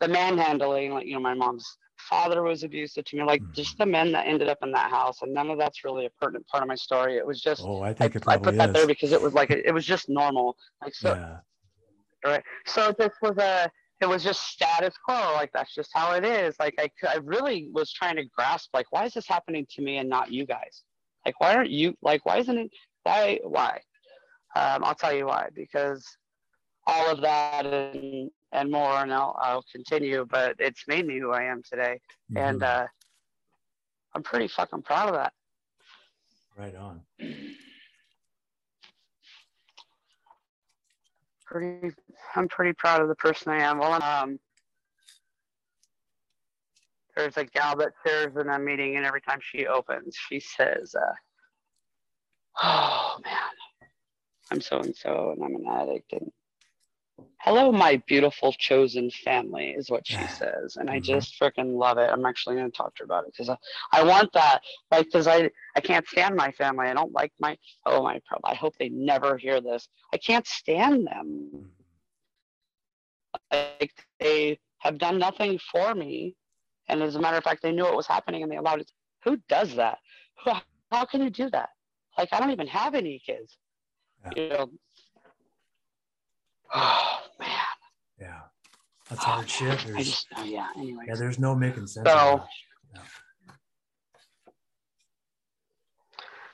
[0.00, 1.66] the manhandling, like, you know, my mom's
[1.98, 3.52] father was abusive to me, like mm-hmm.
[3.52, 5.20] just the men that ended up in that house.
[5.22, 7.16] And none of that's really a pertinent part of my story.
[7.16, 8.58] It was just, oh, I think I, I put is.
[8.58, 10.56] that there because it was like, it was just normal.
[10.82, 12.30] Like, so, yeah.
[12.30, 12.42] right.
[12.66, 13.70] So this was a,
[14.00, 15.32] it was just status quo.
[15.34, 16.56] Like that's just how it is.
[16.58, 19.98] Like I, I really was trying to grasp, like, why is this happening to me
[19.98, 20.82] and not you guys?
[21.26, 22.70] Like, why aren't you, like, why isn't it,
[23.02, 23.80] why, why?
[24.56, 26.04] Um, I'll tell you why, because
[26.86, 30.26] all of that and and more, and I'll, I'll continue.
[30.28, 32.00] But it's made me who I am today,
[32.32, 32.36] mm-hmm.
[32.36, 32.86] and uh,
[34.14, 35.32] I'm pretty fucking proud of that.
[36.56, 37.02] Right on.
[41.50, 41.94] Pretty,
[42.36, 43.78] I'm pretty proud of the person I am.
[43.78, 44.38] Well, um,
[47.16, 50.94] there's a gal that shares in a meeting, and every time she opens, she says,
[50.94, 51.14] uh,
[52.62, 53.88] "Oh man,
[54.52, 56.30] I'm so and so, and I'm an addict, and
[57.42, 61.04] hello my beautiful chosen family is what she says and i mm-hmm.
[61.04, 62.10] just freaking love it.
[62.12, 63.56] I'm actually going to talk to her about it because I,
[63.92, 66.86] I want that like because i i can't stand my family.
[66.86, 67.56] I don't like my
[67.86, 69.88] oh my i hope they never hear this.
[70.12, 71.70] I can't stand them.
[73.50, 76.36] Like they have done nothing for me
[76.88, 78.90] and as a matter of fact they knew what was happening and they allowed it.
[79.24, 79.98] Who does that?
[80.90, 81.70] How can you do that?
[82.18, 83.56] Like i don't even have any kids.
[84.24, 84.42] Yeah.
[84.42, 84.70] you know
[86.74, 87.48] Oh man.
[88.20, 88.40] Yeah.
[89.08, 89.78] That's hard oh, shit.
[89.86, 90.68] There's, I just, oh, yeah.
[90.76, 91.04] Anyway.
[91.08, 92.08] Yeah, there's no making sense.
[92.08, 92.44] So,
[92.94, 93.00] yeah.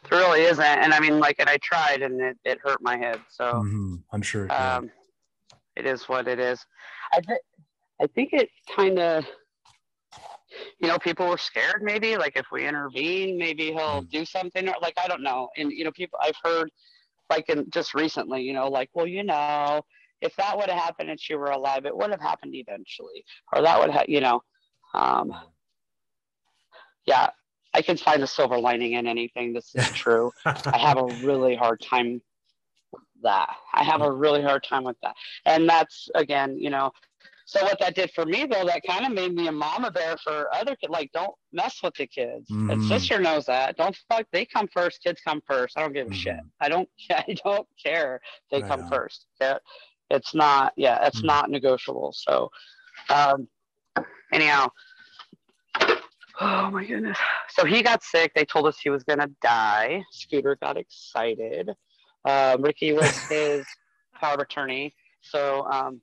[0.08, 2.96] There really isn't, and I mean, like, and I tried, and it, it hurt my
[2.96, 3.20] head.
[3.28, 3.96] So mm-hmm.
[4.12, 4.46] I'm sure.
[4.46, 4.90] It, um,
[5.74, 6.64] it is what it is.
[7.12, 7.40] I th-
[8.00, 9.26] I think it kind of,
[10.78, 11.82] you know, people were scared.
[11.82, 14.10] Maybe like if we intervene, maybe he'll mm.
[14.10, 14.68] do something.
[14.68, 15.48] Or like I don't know.
[15.56, 16.70] And you know, people I've heard,
[17.28, 19.82] like in just recently, you know, like well, you know,
[20.20, 23.62] if that would have happened and she were alive, it would have happened eventually, or
[23.62, 24.42] that would have, you know,
[24.94, 25.34] um,
[27.06, 27.28] yeah,
[27.74, 29.52] I can find the silver lining in anything.
[29.52, 30.32] This is true.
[30.44, 32.20] I have a really hard time
[32.92, 33.50] with that.
[33.74, 36.90] I have a really hard time with that, and that's again, you know.
[37.48, 40.16] So what that did for me though, that kind of made me a mama bear
[40.16, 40.90] for other kids.
[40.90, 42.50] Like, don't mess with the kids.
[42.50, 42.72] Mm.
[42.72, 43.76] And sister knows that.
[43.76, 44.26] Don't fuck.
[44.32, 45.00] They come first.
[45.00, 45.78] Kids come first.
[45.78, 46.14] I don't give a mm.
[46.14, 46.40] shit.
[46.60, 46.88] I don't.
[47.10, 48.20] I don't care.
[48.50, 48.90] They right come on.
[48.90, 49.26] first.
[49.40, 49.58] Yeah
[50.10, 51.26] it's not yeah it's mm-hmm.
[51.26, 52.12] not negotiable.
[52.12, 52.50] So
[53.10, 53.48] um
[54.32, 54.68] anyhow.
[56.38, 57.18] Oh my goodness.
[57.48, 58.32] So he got sick.
[58.34, 60.04] They told us he was gonna die.
[60.10, 61.70] Scooter got excited.
[62.24, 63.64] Um, ricky was his
[64.14, 64.94] power of attorney.
[65.22, 66.00] So um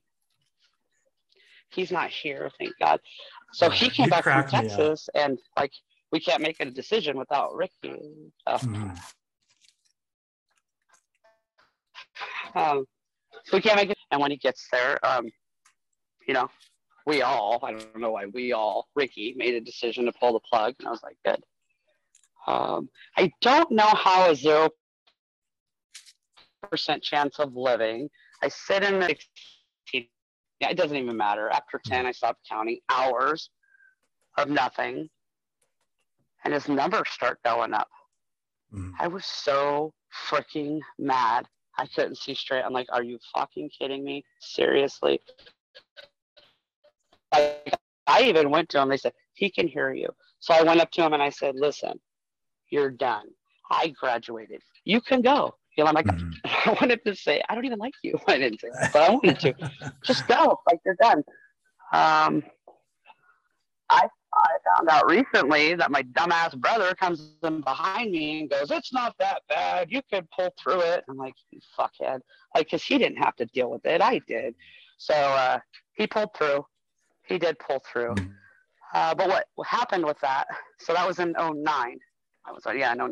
[1.70, 3.00] he's not here thank god.
[3.52, 5.72] So he came back from texas and like
[6.12, 8.00] we can't make a decision without ricky.
[8.46, 8.54] So.
[8.54, 8.90] mm-hmm.
[12.58, 12.86] um
[13.44, 13.98] so we can't make it.
[14.10, 15.26] And when he gets there, um,
[16.26, 16.48] you know,
[17.06, 20.40] we all, I don't know why we all, Ricky made a decision to pull the
[20.50, 20.74] plug.
[20.78, 21.42] And I was like, good.
[22.46, 24.70] Um, I don't know how a zero
[26.70, 28.08] percent chance of living.
[28.42, 29.16] I sit in the
[30.60, 31.50] yeah, it doesn't even matter.
[31.50, 33.50] After 10, I stopped counting hours
[34.38, 35.08] of nothing.
[36.44, 37.88] And his numbers start going up.
[38.72, 38.92] Mm.
[38.98, 39.92] I was so
[40.28, 41.46] freaking mad.
[41.78, 42.62] I couldn't see straight.
[42.62, 44.24] I'm like, are you fucking kidding me?
[44.40, 45.20] Seriously?
[47.32, 47.74] Like,
[48.06, 48.88] I even went to him.
[48.88, 50.08] They said, he can hear you.
[50.40, 51.98] So I went up to him and I said, listen,
[52.70, 53.26] you're done.
[53.70, 54.60] I graduated.
[54.84, 55.54] You can go.
[55.76, 56.30] You know, I'm like, mm-hmm.
[56.70, 58.18] I wanted to say, I don't even like you.
[58.28, 59.54] I didn't say that, but I wanted to.
[60.04, 60.60] Just go.
[60.70, 61.24] Like, you're done.
[61.92, 62.42] Um,
[63.90, 68.70] I I found out recently that my dumbass brother comes in behind me and goes,
[68.70, 69.90] "It's not that bad.
[69.90, 72.20] You could pull through it." I'm like, "You fuckhead!"
[72.54, 74.00] Like, cause he didn't have to deal with it.
[74.00, 74.54] I did.
[74.98, 75.58] So uh,
[75.94, 76.64] he pulled through.
[77.26, 78.14] He did pull through.
[78.14, 78.30] Mm-hmm.
[78.94, 80.46] Uh, but what, what happened with that?
[80.78, 81.98] So that was in 09.
[82.46, 83.10] I was like, yeah, in 09.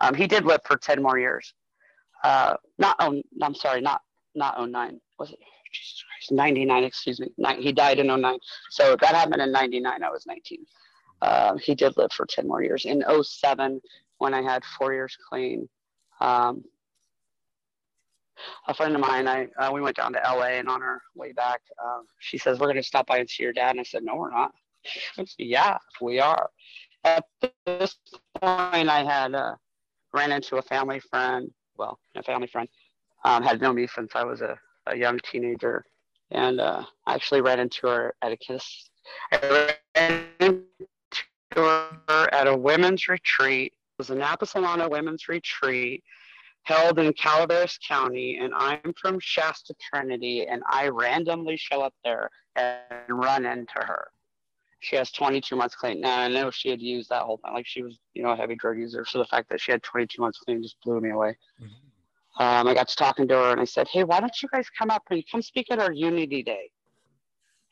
[0.00, 1.52] Um, he did live for 10 more years.
[2.22, 4.00] Uh, not oh, I'm sorry, not
[4.34, 5.00] not 09.
[5.18, 5.38] Was it?
[5.74, 7.28] Jesus Christ, 99, excuse me.
[7.58, 8.38] he died in 09.
[8.70, 10.02] So that happened in 99.
[10.02, 10.64] I was 19.
[11.20, 12.84] Uh, he did live for 10 more years.
[12.84, 13.80] In 07,
[14.18, 15.68] when I had four years clean,
[16.20, 16.64] um,
[18.66, 21.32] a friend of mine, I uh, we went down to LA, and on our way
[21.32, 23.84] back, uh, she says, "We're going to stop by and see your dad." And I
[23.84, 24.52] said, "No, we're not.
[25.38, 26.50] yeah, we are.
[27.04, 27.24] At
[27.66, 27.96] this
[28.40, 29.54] point, I had uh,
[30.12, 31.50] ran into a family friend.
[31.76, 32.68] Well, a family friend
[33.24, 35.84] um, had known me since I was a, a young teenager,
[36.30, 38.90] and uh, I actually ran into her at a kiss.
[39.32, 40.64] I ran into
[41.56, 43.72] her at a women's retreat.
[43.72, 46.02] It was a Napa Solano women's retreat
[46.64, 52.30] held in Calaveras County, and I'm from Shasta Trinity, and I randomly show up there
[52.56, 54.08] and run into her.
[54.80, 56.00] She has 22 months clean.
[56.00, 58.36] Now I know she had used that whole time, like she was, you know, a
[58.36, 59.04] heavy drug user.
[59.06, 61.36] So the fact that she had 22 months clean just blew me away.
[61.62, 61.72] Mm-hmm.
[62.36, 64.66] Um, I got to talking to her, and I said, "Hey, why don't you guys
[64.76, 66.70] come up and come speak at our Unity Day?"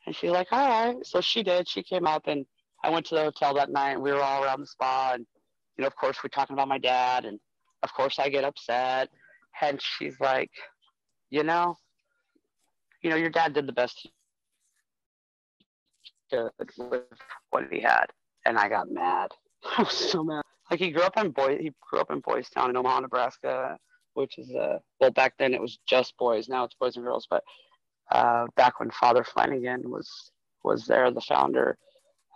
[0.05, 1.67] And she's like, "All right." So she did.
[1.67, 2.45] She came up, and
[2.83, 3.91] I went to the hotel that night.
[3.93, 5.25] And we were all around the spa, and
[5.77, 7.39] you know, of course, we're talking about my dad, and
[7.83, 9.09] of course I get upset.
[9.61, 10.49] And she's like,
[11.29, 11.77] you know,
[13.01, 14.11] you know, your dad did the best he
[16.31, 17.03] could with
[17.49, 18.07] what he had.
[18.45, 19.31] And I got mad.
[19.77, 20.43] I was so mad.
[20.71, 23.77] Like he grew up in boy he grew up in Boys Town in Omaha, Nebraska,
[24.13, 27.27] which is uh well back then it was just boys, now it's boys and girls,
[27.29, 27.43] but
[28.11, 30.31] uh back when Father Flanagan was
[30.63, 31.77] was there, the founder.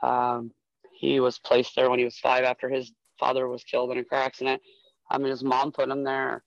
[0.03, 0.51] Um,
[0.93, 4.03] he was placed there when he was five after his father was killed in a
[4.03, 4.61] car accident.
[5.09, 6.43] I mean, his mom put him there.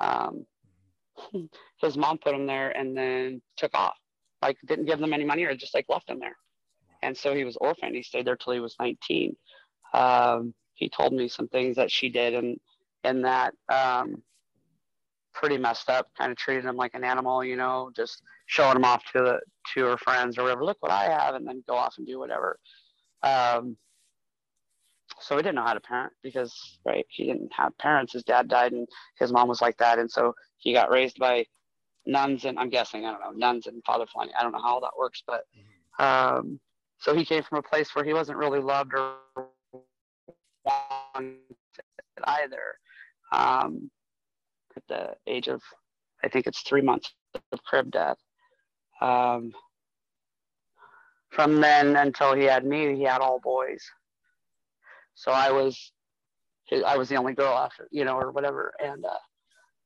[0.00, 0.46] Um,
[1.80, 3.96] his mom put him there and then took off.
[4.42, 6.36] Like, didn't give them any money or just like left him there.
[7.02, 7.94] And so he was orphaned.
[7.94, 9.36] He stayed there till he was 19.
[9.92, 12.58] Um, he told me some things that she did and
[13.04, 14.22] and that um,
[15.34, 16.08] pretty messed up.
[16.18, 19.40] Kind of treated him like an animal, you know, just showing him off to the
[19.74, 20.64] to her friends or whatever.
[20.64, 22.58] Look what I have, and then go off and do whatever.
[23.22, 23.76] Um,
[25.20, 28.48] so he didn't know how to parent because right he didn't have parents his dad
[28.48, 28.88] died and
[29.18, 31.44] his mom was like that and so he got raised by
[32.06, 34.80] nuns and i'm guessing i don't know nuns and father flying i don't know how
[34.80, 35.44] that works but
[35.98, 36.58] um,
[36.98, 39.16] so he came from a place where he wasn't really loved or
[40.64, 41.36] wanted
[42.24, 42.78] either
[43.32, 43.90] um,
[44.76, 45.62] at the age of
[46.24, 47.12] i think it's three months
[47.52, 48.18] of crib death
[49.00, 49.52] um,
[51.30, 53.82] from then until he had me he had all boys
[55.20, 55.92] so I was,
[56.86, 58.72] I was the only girl after, you know, or whatever.
[58.82, 59.18] And uh,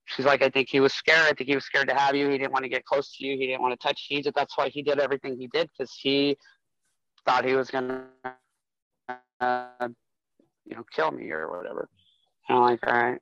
[0.04, 1.26] she's like, I think he was scared.
[1.26, 2.28] I think he was scared to have you.
[2.28, 3.36] He didn't want to get close to you.
[3.36, 4.22] He didn't want to touch you.
[4.32, 6.36] That's why he did everything he did because he
[7.26, 8.04] thought he was gonna,
[9.40, 9.88] uh,
[10.64, 11.88] you know, kill me or whatever.
[12.48, 13.20] And I'm like, all right.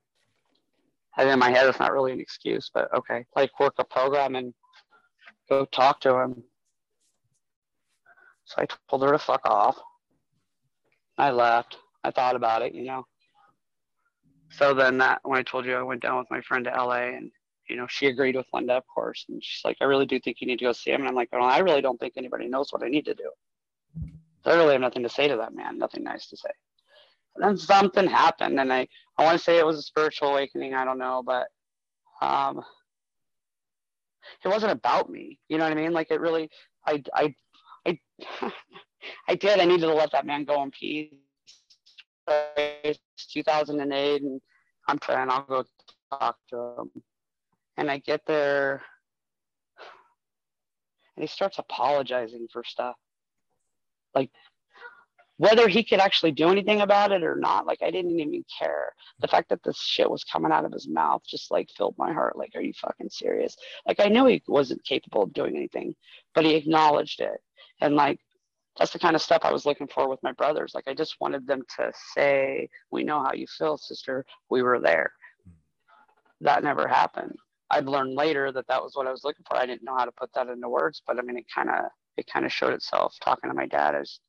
[1.18, 3.24] And in my head, it's not really an excuse, but okay.
[3.36, 4.54] Like work a program and
[5.48, 6.42] go talk to him.
[8.44, 9.78] So I told her to fuck off.
[11.18, 11.76] I left.
[12.02, 13.04] I thought about it, you know.
[14.50, 17.14] So then that when I told you I went down with my friend to LA
[17.16, 17.30] and
[17.68, 19.24] you know, she agreed with Linda, of course.
[19.28, 21.00] And she's like, I really do think you need to go see him.
[21.00, 23.30] And I'm like, well, I really don't think anybody knows what I need to do.
[24.44, 26.50] So I really have nothing to say to that man, nothing nice to say.
[27.36, 28.86] Then something happened, and I,
[29.18, 30.74] I want to say it was a spiritual awakening.
[30.74, 31.46] I don't know, but
[32.20, 32.62] um,
[34.44, 35.38] it wasn't about me.
[35.48, 35.92] You know what I mean?
[35.92, 36.50] Like it really,
[36.86, 37.34] I, I,
[37.86, 37.98] I,
[39.28, 39.60] I did.
[39.60, 41.10] I needed to let that man go in peace
[43.32, 44.40] 2008, and
[44.88, 45.30] I'm trying.
[45.30, 45.64] I'll go
[46.10, 47.02] talk to him,
[47.76, 48.82] and I get there,
[51.16, 52.96] and he starts apologizing for stuff,
[54.14, 54.30] like
[55.42, 57.66] whether he could actually do anything about it or not.
[57.66, 58.92] Like I didn't even care.
[59.18, 62.12] The fact that this shit was coming out of his mouth just like filled my
[62.12, 62.38] heart.
[62.38, 63.56] Like, are you fucking serious?
[63.84, 65.96] Like I knew he wasn't capable of doing anything,
[66.32, 67.40] but he acknowledged it,
[67.80, 68.20] and like
[68.78, 70.76] that's the kind of stuff I was looking for with my brothers.
[70.76, 74.24] Like I just wanted them to say, "We know how you feel, sister.
[74.48, 75.10] We were there."
[76.40, 77.36] That never happened.
[77.68, 79.56] I'd learned later that that was what I was looking for.
[79.58, 81.86] I didn't know how to put that into words, but I mean, it kind of
[82.16, 84.20] it kind of showed itself talking to my dad as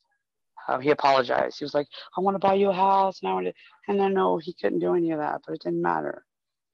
[0.67, 1.60] uh, he apologized.
[1.60, 3.56] He was like, "I want to buy you a house," and I wanted,
[3.88, 6.26] and then no, he couldn't do any of that, but it didn't matter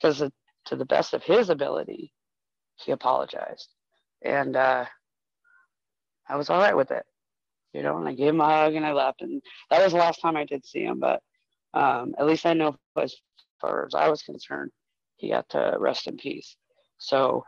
[0.01, 0.23] because
[0.65, 2.13] to the best of his ability,
[2.75, 3.73] he apologized,
[4.21, 4.85] and uh,
[6.27, 7.05] I was all right with it
[7.73, 9.21] you know, and I gave him a hug and I left.
[9.21, 10.99] And that was the last time I did see him.
[10.99, 11.21] But
[11.73, 13.15] um, at least I know as
[13.61, 14.71] far as I was concerned,
[15.17, 16.55] he got to rest in peace.
[16.97, 17.43] So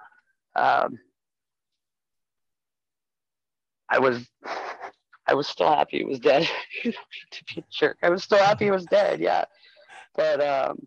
[0.55, 0.99] um,
[3.89, 4.27] I was
[5.31, 6.45] I was still happy he was dead.
[6.83, 7.97] to be a jerk.
[8.03, 9.45] I was still happy he was dead, yeah.
[10.13, 10.85] But um,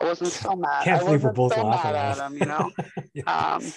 [0.00, 0.82] I wasn't so mad.
[0.82, 2.70] Can't I believe we're wasn't both so laughing mad at him, you know.
[3.14, 3.54] yeah.
[3.54, 3.72] um,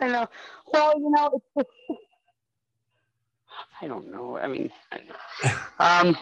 [0.00, 0.28] I know.
[0.72, 1.70] Well, you know, it's
[3.82, 4.38] I don't know.
[4.38, 4.70] I mean,
[5.80, 6.16] um,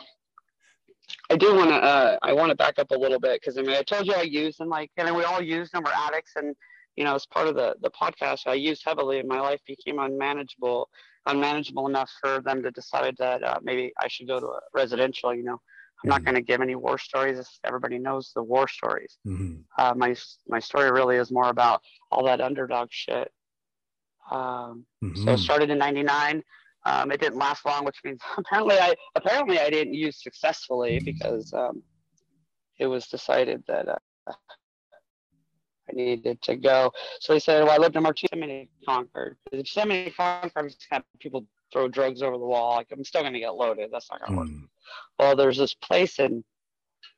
[1.28, 1.76] I do want to.
[1.76, 4.14] Uh, I want to back up a little bit because I mean, I told you
[4.14, 5.82] I use and like, and we all use them.
[5.84, 6.56] We're addicts, and
[6.98, 10.00] you know, as part of the the podcast I used heavily, and my life became
[10.00, 10.88] unmanageable,
[11.26, 15.32] unmanageable enough for them to decide that uh, maybe I should go to a residential.
[15.32, 15.60] You know,
[16.02, 16.24] I'm not mm-hmm.
[16.24, 17.38] going to give any war stories.
[17.64, 19.16] Everybody knows the war stories.
[19.24, 19.60] Mm-hmm.
[19.78, 20.16] Uh, my
[20.48, 23.30] my story really is more about all that underdog shit.
[24.32, 25.24] Um, mm-hmm.
[25.24, 26.42] So it started in '99.
[26.84, 31.52] Um, it didn't last long, which means apparently I apparently I didn't use successfully because
[31.52, 31.80] um,
[32.80, 34.32] it was decided that uh,
[35.88, 36.92] I needed to go.
[37.20, 39.36] So they said, well, I lived in Martinez, Yosemite Concord.
[39.52, 42.76] Yosemite Concord have people throw drugs over the wall.
[42.76, 43.90] Like I'm still gonna get loaded.
[43.92, 44.48] That's not gonna work.
[44.48, 44.68] Mm.
[45.18, 46.44] Well, there's this place in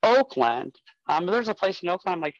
[0.03, 0.77] Oakland.
[1.09, 2.17] Um, there's a place in Oakland.
[2.17, 2.37] I'm like,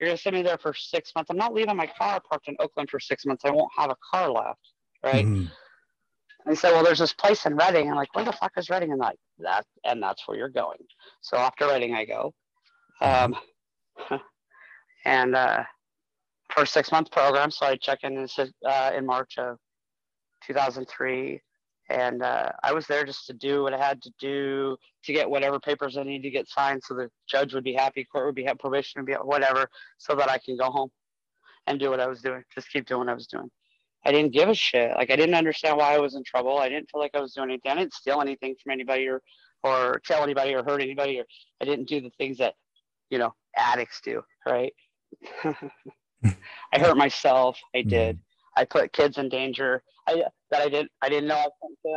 [0.00, 1.30] you're gonna send me there for six months.
[1.30, 3.44] I'm not leaving my car parked in Oakland for six months.
[3.44, 5.24] I won't have a car left, right?
[5.24, 5.50] Mm.
[6.46, 8.68] And he said, well, there's this place in Redding." I'm like, where the fuck is
[8.68, 10.78] Redding?" And like that, and that's where you're going.
[11.22, 12.34] So after Redding, I go.
[13.00, 13.36] Um,
[15.04, 15.64] and uh,
[16.54, 17.50] for six month program.
[17.50, 18.26] So I check in
[18.66, 19.58] uh, in March of
[20.46, 21.40] 2003.
[21.90, 25.28] And uh, I was there just to do what I had to do to get
[25.28, 28.34] whatever papers I need to get signed so the judge would be happy, court would
[28.34, 30.90] be happy, probation would be whatever, so that I can go home
[31.66, 32.42] and do what I was doing.
[32.54, 33.50] Just keep doing what I was doing.
[34.06, 34.92] I didn't give a shit.
[34.96, 36.58] Like I didn't understand why I was in trouble.
[36.58, 37.72] I didn't feel like I was doing anything.
[37.72, 39.20] I didn't steal anything from anybody or
[39.62, 41.24] or tell anybody or hurt anybody or
[41.60, 42.54] I didn't do the things that,
[43.08, 44.74] you know, addicts do, right?
[46.72, 47.58] I hurt myself.
[47.74, 47.88] I mm-hmm.
[47.88, 48.18] did.
[48.56, 49.82] I put kids in danger.
[50.06, 51.50] I that I didn't I didn't know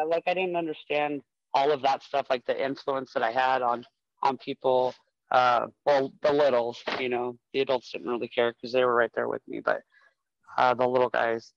[0.08, 1.22] like I didn't understand
[1.54, 3.86] all of that stuff like the influence that I had on
[4.24, 4.94] on people.
[5.30, 9.12] Uh, well, the littles, you know, the adults didn't really care because they were right
[9.14, 9.82] there with me, but
[10.58, 11.52] uh, the little guys,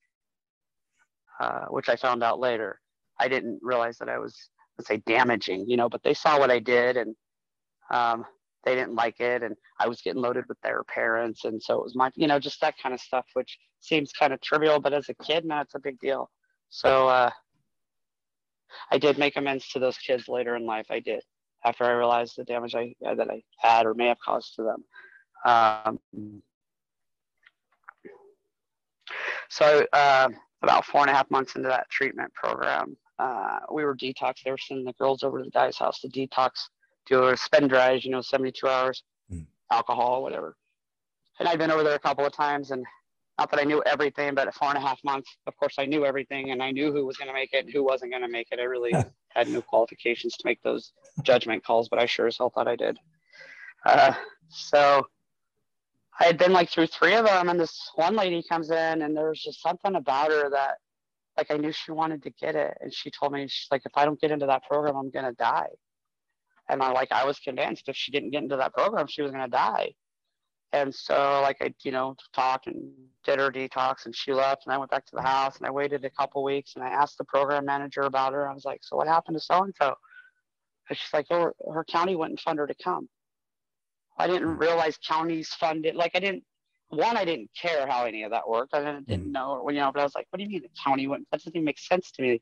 [1.39, 2.81] uh, which I found out later,
[3.17, 4.35] I didn't realize that I was
[4.77, 7.15] let's say damaging, you know, but they saw what I did and
[7.91, 8.25] um,
[8.63, 11.83] they didn't like it and i was getting loaded with their parents and so it
[11.83, 14.93] was my you know just that kind of stuff which seems kind of trivial but
[14.93, 16.29] as a kid man it's a big deal.
[16.69, 17.29] So uh,
[18.91, 20.87] i did make amends to those kids later in life.
[20.89, 21.23] I did
[21.65, 24.63] after i realized the damage i uh, that i had or may have caused to
[24.63, 24.83] them.
[25.43, 25.99] Um,
[29.49, 30.29] so uh,
[30.61, 34.51] about four and a half months into that treatment program uh, we were detox they
[34.51, 36.51] were sending the girls over to the guy's house to detox
[37.07, 39.45] do a spend dries, you know, 72 hours, mm.
[39.71, 40.55] alcohol, whatever.
[41.39, 42.85] And I'd been over there a couple of times and
[43.39, 45.85] not that I knew everything, but at four and a half months, of course, I
[45.85, 48.21] knew everything and I knew who was going to make it and who wasn't going
[48.21, 48.59] to make it.
[48.59, 48.93] I really
[49.29, 52.75] had no qualifications to make those judgment calls, but I sure as hell thought I
[52.75, 52.99] did.
[53.85, 54.13] Uh,
[54.49, 55.07] so
[56.19, 59.17] I had been like through three of them, and this one lady comes in, and
[59.17, 60.77] there was just something about her that,
[61.37, 62.77] like, I knew she wanted to get it.
[62.81, 65.25] And she told me, she's like, if I don't get into that program, I'm going
[65.25, 65.69] to die.
[66.71, 69.31] And I like I was convinced if she didn't get into that program, she was
[69.31, 69.93] gonna die.
[70.73, 72.91] And so like I, you know, talked and
[73.25, 75.69] did her detox and she left and I went back to the house and I
[75.69, 78.49] waited a couple weeks and I asked the program manager about her.
[78.49, 79.93] I was like, So what happened to so and so?
[80.89, 83.09] And she's like, Oh, her county wouldn't fund her to come.
[84.17, 86.45] I didn't realize counties funded like I didn't
[86.87, 88.73] one, I didn't care how any of that worked.
[88.73, 89.31] I didn't, didn't mm.
[89.31, 91.27] know, you know, but I was like, what do you mean the county wouldn't?
[91.31, 92.41] That doesn't even make sense to me.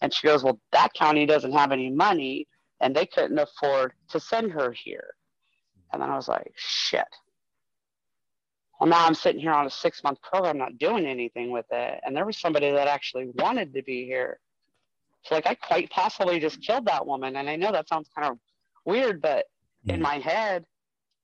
[0.00, 2.46] And she goes, well, that county doesn't have any money
[2.82, 5.14] and they couldn't afford to send her here.
[5.92, 7.06] And then I was like, shit.
[8.78, 12.00] Well, now I'm sitting here on a six month program, not doing anything with it.
[12.04, 14.40] And there was somebody that actually wanted to be here.
[15.24, 17.36] So, like, I quite possibly just killed that woman.
[17.36, 18.38] And I know that sounds kind of
[18.84, 19.46] weird, but
[19.86, 20.02] in mm.
[20.02, 20.64] my head,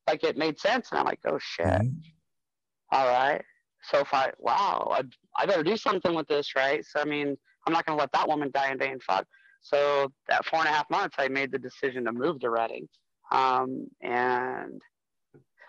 [0.07, 0.87] like, it made sense.
[0.91, 1.65] And I'm like, oh, shit.
[1.65, 2.93] Mm-hmm.
[2.93, 3.41] All right.
[3.83, 5.03] So, if I, wow, I,
[5.37, 6.85] I better do something with this, right?
[6.85, 7.35] So, I mean,
[7.67, 8.99] I'm not going to let that woman die in vain.
[9.05, 9.25] Fuck.
[9.61, 12.87] So that four and a half months, I made the decision to move to Redding.
[13.31, 14.81] Um, and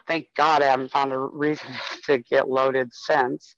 [0.06, 1.68] thank God I haven't found a reason
[2.04, 3.56] to get loaded since.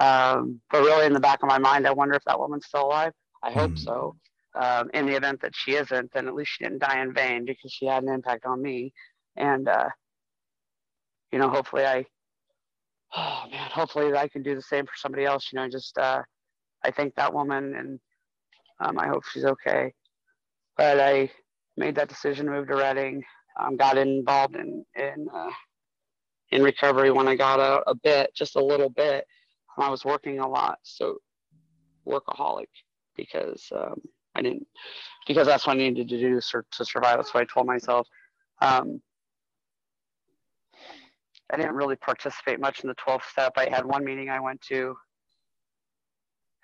[0.00, 2.86] Um, but really, in the back of my mind, I wonder if that woman's still
[2.86, 3.12] alive.
[3.42, 3.78] I hope mm.
[3.78, 4.16] so.
[4.56, 7.44] Um, in the event that she isn't, then at least she didn't die in vain
[7.44, 8.92] because she had an impact on me.
[9.36, 9.88] And, uh,
[11.32, 12.06] you know, hopefully I,
[13.16, 15.48] oh man, hopefully I can do the same for somebody else.
[15.52, 16.22] You know, just, uh,
[16.84, 17.98] I think that woman and
[18.80, 19.92] um, I hope she's okay.
[20.76, 21.30] But I
[21.76, 23.22] made that decision, moved to Redding,
[23.58, 25.50] um, got involved in in uh,
[26.50, 29.26] in recovery when I got out a bit, just a little bit.
[29.76, 31.18] I was working a lot, so
[32.06, 32.68] workaholic
[33.16, 34.00] because um,
[34.34, 34.66] I didn't
[35.26, 37.16] because that's what I needed to do to, to survive.
[37.16, 38.06] That's what I told myself.
[38.60, 39.00] Um,
[41.52, 43.52] I didn't really participate much in the 12th step.
[43.56, 44.96] I had one meeting I went to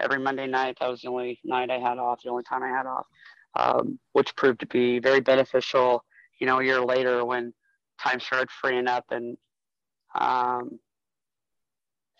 [0.00, 0.78] every Monday night.
[0.80, 3.06] That was the only night I had off, the only time I had off,
[3.54, 6.04] um, which proved to be very beneficial.
[6.40, 7.52] You know, a year later when
[8.02, 9.36] time started freeing up and
[10.18, 10.78] um,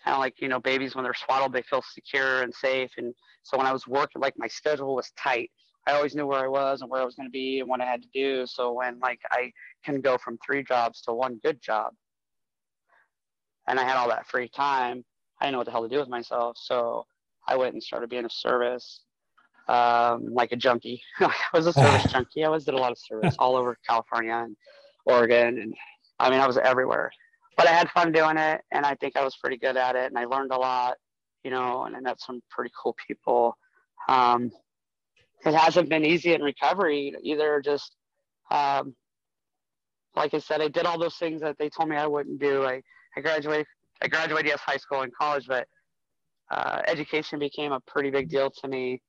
[0.03, 3.13] kind of like you know babies when they're swaddled they feel secure and safe and
[3.43, 5.51] so when i was working like my schedule was tight
[5.87, 7.81] i always knew where i was and where i was going to be and what
[7.81, 9.51] i had to do so when like i
[9.83, 11.93] can go from three jobs to one good job
[13.67, 15.03] and i had all that free time
[15.39, 17.05] i didn't know what the hell to do with myself so
[17.47, 19.01] i went and started being a service
[19.67, 22.97] um, like a junkie i was a service junkie i always did a lot of
[22.97, 24.55] service all over california and
[25.05, 25.73] oregon and
[26.19, 27.11] i mean i was everywhere
[27.57, 30.07] but I had fun doing it, and I think I was pretty good at it,
[30.07, 30.95] and I learned a lot,
[31.43, 33.57] you know, and I met some pretty cool people.
[34.07, 34.51] Um,
[35.45, 37.61] it hasn't been easy in recovery either.
[37.63, 37.95] Just
[38.49, 38.95] um,
[40.15, 42.63] like I said, I did all those things that they told me I wouldn't do.
[42.63, 42.81] I,
[43.15, 43.67] I graduated,
[44.01, 45.67] I graduated yes, high school and college, but
[46.51, 49.01] uh, education became a pretty big deal to me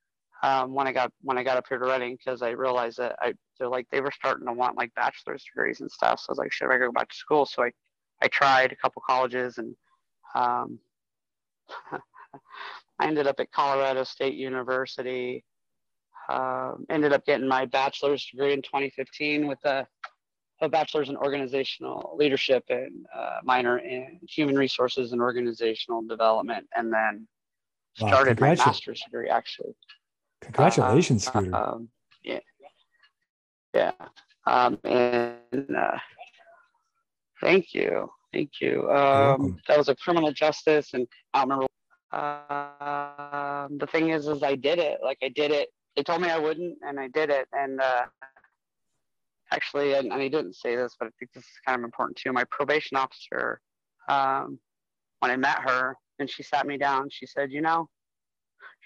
[0.45, 3.17] um, when I got when I got up here to Redding because I realized that
[3.21, 6.21] I they're like they were starting to want like bachelor's degrees and stuff.
[6.21, 7.45] So I was like, should I go back to school?
[7.45, 7.73] So I
[8.23, 9.75] I tried a couple colleges and
[10.37, 10.79] um,
[12.99, 15.45] I ended up at Colorado State University.
[16.29, 19.85] Uh, ended up getting my bachelor's degree in 2015 with a,
[20.63, 26.93] a bachelor's in organizational leadership and uh, minor in human resources and organizational development, and
[26.93, 27.27] then
[27.97, 29.75] started wow, my master's degree actually.
[30.41, 31.55] Congratulations, uh, Scooter.
[31.55, 31.89] Um,
[32.25, 32.41] yeah,
[33.75, 33.93] yeah,
[34.47, 35.99] um, and uh,
[37.43, 38.09] Thank you.
[38.33, 38.89] Thank you.
[38.91, 41.67] Um, that was a criminal justice, and I don't remember.
[42.13, 45.01] Uh, the thing is, is I did it.
[45.03, 45.69] Like I did it.
[45.97, 47.49] They told me I wouldn't, and I did it.
[47.53, 48.05] And uh,
[49.53, 52.17] actually, and, and I didn't say this, but I think this is kind of important
[52.17, 52.33] too.
[52.33, 53.61] My probation officer,
[54.09, 54.59] um,
[55.21, 57.89] when I met her, and she sat me down, she said, "You know,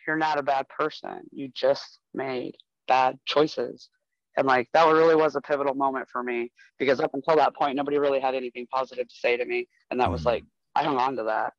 [0.06, 1.20] you're not a bad person.
[1.32, 2.56] You just made
[2.88, 3.88] bad choices."
[4.36, 7.76] And like that really was a pivotal moment for me because up until that point,
[7.76, 9.66] nobody really had anything positive to say to me.
[9.90, 10.28] And that was mm-hmm.
[10.28, 10.44] like,
[10.74, 11.54] I hung on to that.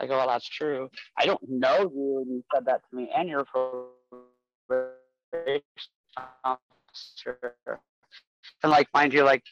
[0.00, 0.88] I go, well, that's true.
[1.18, 3.44] I don't know you, and you said that to me, and your
[4.68, 5.62] probation
[6.44, 7.80] officer.
[8.62, 9.42] And like, mind you, like,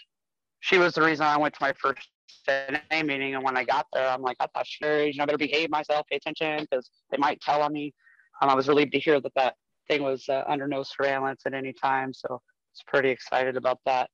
[0.61, 2.09] she was the reason I went to my first
[2.49, 3.34] NA meeting.
[3.34, 5.70] And when I got there, I'm like, I thought, sure, you know, I better behave
[5.70, 7.93] myself, pay attention, because they might tell on me.
[8.40, 9.55] Um, I was relieved to hear that that
[9.88, 12.12] thing was uh, under no surveillance at any time.
[12.12, 14.11] So I was pretty excited about that.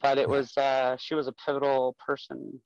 [0.00, 2.60] But it was uh, she was a pivotal person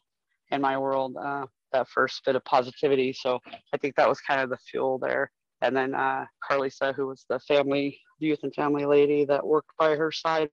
[0.51, 1.17] in my world.
[1.17, 3.13] Uh, that first bit of positivity.
[3.13, 3.41] So
[3.73, 5.31] I think that was kind of the fuel there.
[5.61, 9.97] And then uh, Carlisa, who was the family youth and family lady that worked by
[9.97, 10.49] her side,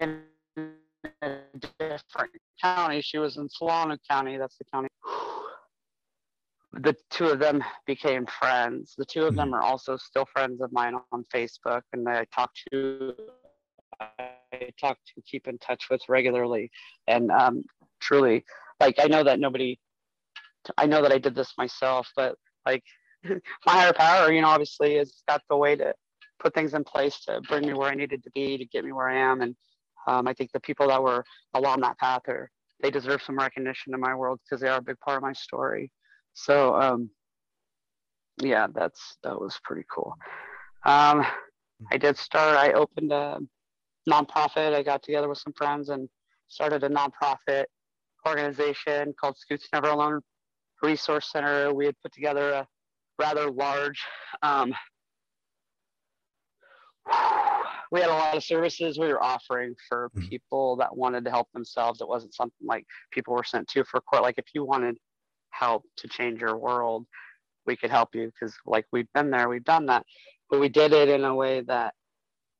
[0.00, 0.22] in
[1.22, 1.38] a
[1.78, 3.00] different county.
[3.00, 4.36] She was in Solano County.
[4.36, 4.88] That's the county.
[6.80, 8.94] The two of them became friends.
[8.98, 12.50] The two of them are also still friends of mine on Facebook, and I talk
[12.70, 13.14] to
[13.98, 16.70] I talk to, keep in touch with regularly,
[17.06, 17.64] and um,
[18.00, 18.44] truly,
[18.78, 19.78] like I know that nobody,
[20.76, 22.36] I know that I did this myself, but
[22.66, 22.84] like
[23.24, 25.94] my higher power, you know, obviously has got the way to
[26.38, 28.92] put things in place to bring me where I needed to be to get me
[28.92, 29.56] where I am, and
[30.06, 32.50] um, I think the people that were along that path are
[32.82, 35.32] they deserve some recognition in my world because they are a big part of my
[35.32, 35.90] story.
[36.34, 37.10] So um,
[38.40, 40.14] yeah, that's that was pretty cool.
[40.84, 41.24] Um,
[41.90, 42.56] I did start.
[42.56, 43.38] I opened a
[44.08, 44.74] nonprofit.
[44.74, 46.08] I got together with some friends and
[46.48, 47.64] started a nonprofit
[48.26, 50.20] organization called Scoots Never Alone
[50.82, 51.72] Resource Center.
[51.72, 52.66] We had put together a
[53.18, 54.04] rather large,
[54.42, 54.74] um,
[57.90, 60.28] we had a lot of services we were offering for mm-hmm.
[60.28, 62.00] people that wanted to help themselves.
[62.00, 64.22] It wasn't something like people were sent to for court.
[64.22, 64.96] Like if you wanted
[65.50, 67.06] help to change your world,
[67.66, 70.04] we could help you because like we've been there, we've done that.
[70.50, 71.94] But we did it in a way that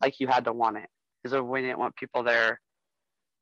[0.02, 0.88] like you had to want it
[1.22, 2.60] because we didn't want people there.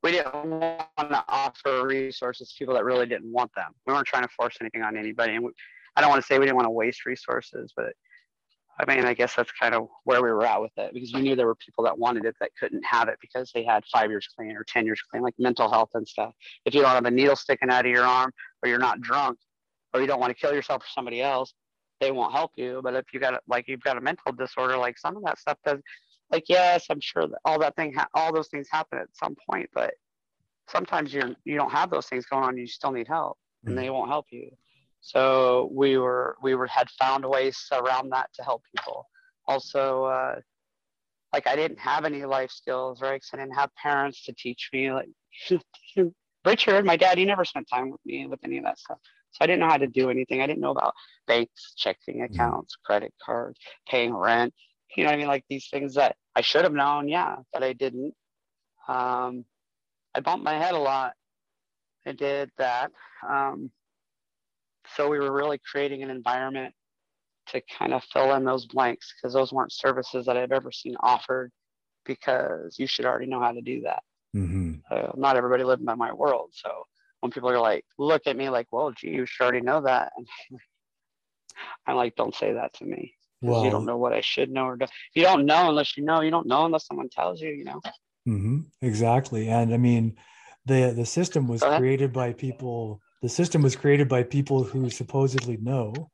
[0.03, 3.71] We didn't want to offer resources to people that really didn't want them.
[3.87, 5.33] We weren't trying to force anything on anybody.
[5.35, 5.51] And we,
[5.95, 7.93] I don't want to say we didn't want to waste resources, but
[8.79, 11.21] I mean, I guess that's kind of where we were at with it because we
[11.21, 14.09] knew there were people that wanted it that couldn't have it because they had five
[14.09, 16.33] years clean or 10 years clean, like mental health and stuff.
[16.65, 19.37] If you don't have a needle sticking out of your arm or you're not drunk
[19.93, 21.53] or you don't want to kill yourself or somebody else,
[22.01, 22.81] they won't help you.
[22.83, 25.57] But if you got like you've got a mental disorder, like some of that stuff
[25.65, 25.79] does
[26.31, 29.35] like yes i'm sure that all that thing ha- all those things happen at some
[29.49, 29.93] point but
[30.69, 33.83] sometimes you're you don't have those things going on you still need help and mm-hmm.
[33.83, 34.49] they won't help you
[35.05, 39.07] so we were we were had found ways around that to help people
[39.47, 40.35] also uh,
[41.33, 44.69] like i didn't have any life skills right because i didn't have parents to teach
[44.73, 45.09] me like
[46.45, 48.97] richard my dad he never spent time with me with any of that stuff
[49.31, 50.93] so i didn't know how to do anything i didn't know about
[51.27, 52.33] banks checking mm-hmm.
[52.33, 54.53] accounts credit cards paying rent
[54.95, 55.27] you know what I mean?
[55.27, 58.13] Like these things that I should have known, yeah, but I didn't.
[58.87, 59.45] Um,
[60.13, 61.13] I bumped my head a lot.
[62.05, 62.91] I did that.
[63.27, 63.71] Um,
[64.95, 66.73] so we were really creating an environment
[67.47, 70.95] to kind of fill in those blanks because those weren't services that I've ever seen
[70.99, 71.51] offered
[72.05, 74.03] because you should already know how to do that.
[74.35, 74.73] Mm-hmm.
[74.89, 76.51] Uh, not everybody lived by my world.
[76.53, 76.83] So
[77.21, 80.11] when people are like, look at me like, well, gee, you should already know that.
[80.17, 80.27] And
[81.87, 83.15] I'm like, don't say that to me.
[83.41, 84.87] You don't know what I should know or do.
[85.13, 86.21] You don't know unless you know.
[86.21, 87.79] You don't know unless someone tells you, you know?
[88.27, 88.61] Mm-hmm.
[88.81, 89.49] Exactly.
[89.49, 90.15] And I mean,
[90.65, 93.01] the, the system was created by people.
[93.25, 96.11] The system was created by people who supposedly know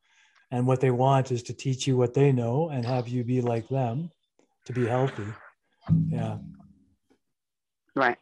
[0.50, 3.42] and what they want is to teach you what they know and have you be
[3.42, 4.10] like them
[4.64, 5.26] to be healthy
[6.08, 6.38] yeah
[7.98, 8.18] right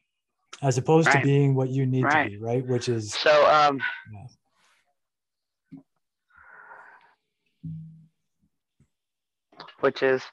[0.63, 1.19] as opposed right.
[1.19, 2.23] to being what you need right.
[2.23, 3.79] to be right which is so um
[4.11, 4.25] yeah.
[9.81, 10.23] which is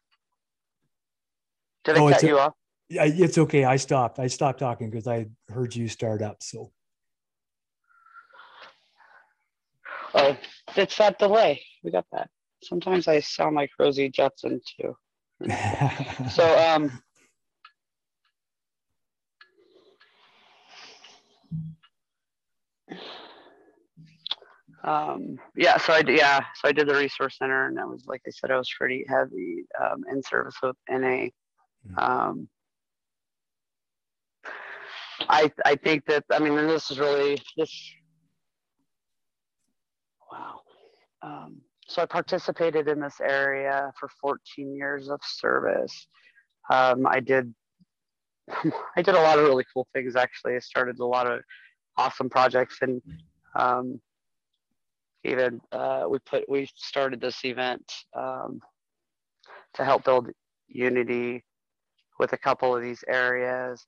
[1.84, 2.54] did oh, I cut you off?
[2.88, 3.64] Yeah, it's okay.
[3.64, 4.18] I stopped.
[4.18, 6.38] I stopped talking because I heard you start up.
[6.40, 6.72] So.
[10.16, 10.36] Oh,
[10.76, 11.62] it's that delay.
[11.84, 12.30] We got that.
[12.62, 14.96] Sometimes I sound like Rosie Judson too.
[16.30, 16.90] so um
[24.84, 28.22] um yeah so i yeah so i did the resource center and that was like
[28.26, 31.98] i said i was pretty heavy um, in service with na mm-hmm.
[31.98, 32.48] um
[35.28, 37.92] i i think that i mean this is really this
[40.30, 40.60] wow
[41.22, 46.08] um, so I participated in this area for 14 years of service.
[46.70, 47.54] Um, I did
[48.96, 50.56] I did a lot of really cool things actually.
[50.56, 51.40] I started a lot of
[51.96, 53.00] awesome projects and
[53.54, 54.00] um,
[55.24, 57.84] even uh, we put we started this event
[58.16, 58.60] um,
[59.74, 60.28] to help build
[60.68, 61.44] unity
[62.18, 63.84] with a couple of these areas,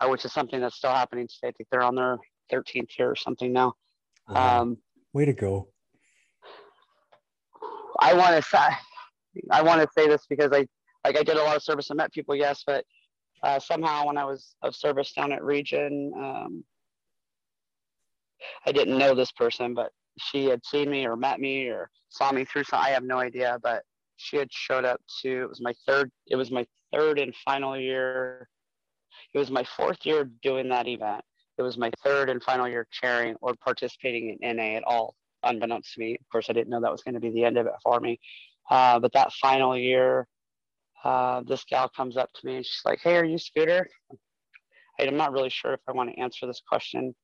[0.00, 1.48] uh, which is something that's still happening today.
[1.48, 2.18] I think they're on their
[2.52, 3.74] 13th year or something now.
[4.28, 4.62] Wow.
[4.62, 4.78] Um,
[5.12, 5.68] Way to go!
[8.00, 8.66] I want to say,
[9.50, 10.66] I want to say this because I
[11.04, 12.84] like I did a lot of service and met people, yes, but
[13.42, 16.64] uh, somehow when I was of service down at Region, um,
[18.66, 22.32] I didn't know this person, but she had seen me or met me or saw
[22.32, 22.80] me through some.
[22.80, 23.82] I have no idea, but
[24.16, 25.42] she had showed up to.
[25.42, 26.10] It was my third.
[26.26, 28.48] It was my third and final year.
[29.32, 31.22] It was my fourth year doing that event.
[31.56, 35.94] It was my third and final year chairing or participating in NA at all unbeknownst
[35.94, 36.16] to me.
[36.20, 38.00] Of course, I didn't know that was going to be the end of it for
[38.00, 38.20] me.
[38.70, 40.26] Uh, but that final year,
[41.04, 43.88] uh, this gal comes up to me and she's like, "Hey, are you Scooter?"
[44.98, 47.14] I'm not really sure if I want to answer this question.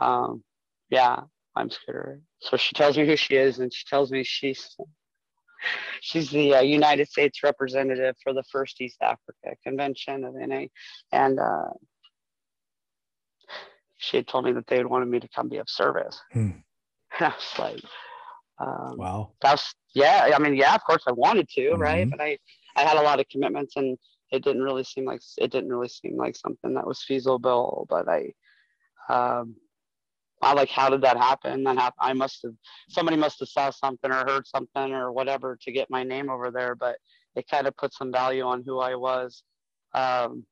[0.00, 0.44] Um,
[0.90, 1.20] yeah,
[1.56, 2.20] I'm Scooter.
[2.40, 4.76] So she tells me who she is, and she tells me she's
[6.00, 10.66] she's the uh, United States representative for the first East Africa Convention of NA,
[11.12, 11.70] and uh,
[13.96, 16.20] she had told me that they had wanted me to come be of service.
[16.32, 16.50] Hmm.
[17.18, 17.84] And I was like,
[18.58, 19.32] um, wow.
[19.40, 20.30] That's yeah.
[20.34, 20.74] I mean, yeah.
[20.74, 21.80] Of course, I wanted to, mm-hmm.
[21.80, 22.08] right?
[22.08, 22.38] But I,
[22.76, 23.98] I had a lot of commitments, and
[24.30, 27.86] it didn't really seem like it didn't really seem like something that was feasible.
[27.88, 28.32] But I,
[29.08, 29.56] um,
[30.42, 31.64] I like, how did that happen?
[31.64, 32.00] That happened.
[32.00, 32.54] I must have
[32.88, 36.50] somebody must have saw something or heard something or whatever to get my name over
[36.50, 36.74] there.
[36.74, 36.96] But
[37.36, 39.42] it kind of put some value on who I was
[39.94, 40.44] um,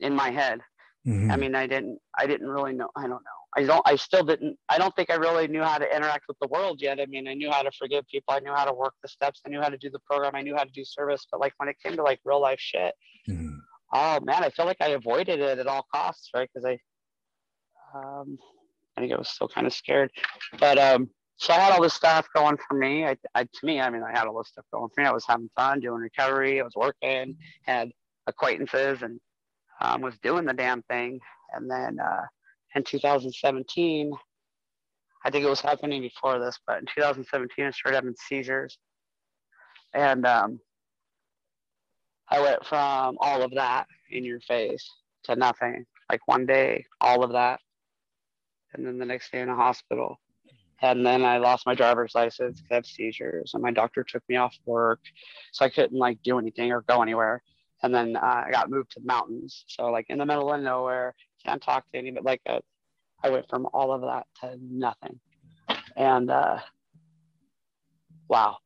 [0.00, 0.60] in my head.
[1.06, 1.30] Mm-hmm.
[1.30, 2.88] I mean, I didn't, I didn't really know.
[2.96, 3.43] I don't know.
[3.56, 6.38] I don't, I still didn't, I don't think I really knew how to interact with
[6.40, 7.00] the world yet.
[7.00, 8.34] I mean, I knew how to forgive people.
[8.34, 9.42] I knew how to work the steps.
[9.46, 10.34] I knew how to do the program.
[10.34, 11.26] I knew how to do service.
[11.30, 12.94] But like when it came to like real life shit,
[13.28, 13.56] mm-hmm.
[13.92, 16.48] oh man, I feel like I avoided it at all costs, right?
[16.52, 16.78] Because I,
[17.96, 18.38] um,
[18.96, 20.10] I think I was still kind of scared.
[20.58, 23.04] But um, so I had all this stuff going for me.
[23.04, 25.06] I, I, to me, I mean, I had all this stuff going for me.
[25.06, 26.60] I was having fun, doing recovery.
[26.60, 27.90] I was working, had
[28.26, 29.20] acquaintances, and
[29.80, 31.20] um, was doing the damn thing.
[31.52, 32.22] And then uh,
[32.74, 34.12] in 2017.
[35.24, 38.78] I think it was happening before this, but in 2017, I started having seizures.
[39.94, 40.60] And um,
[42.28, 44.88] I went from all of that in your face
[45.24, 45.86] to nothing.
[46.10, 47.60] Like one day, all of that.
[48.74, 50.20] And then the next day in a hospital.
[50.82, 53.52] And then I lost my driver's license because I have seizures.
[53.54, 55.00] And my doctor took me off work.
[55.52, 57.42] So I couldn't like do anything or go anywhere.
[57.82, 59.64] And then uh, I got moved to the mountains.
[59.68, 61.14] So like in the middle of nowhere,
[61.44, 62.24] can't talk to anybody.
[62.24, 62.60] Like uh,
[63.22, 65.20] I went from all of that to nothing.
[65.96, 66.58] And uh,
[68.28, 68.58] wow,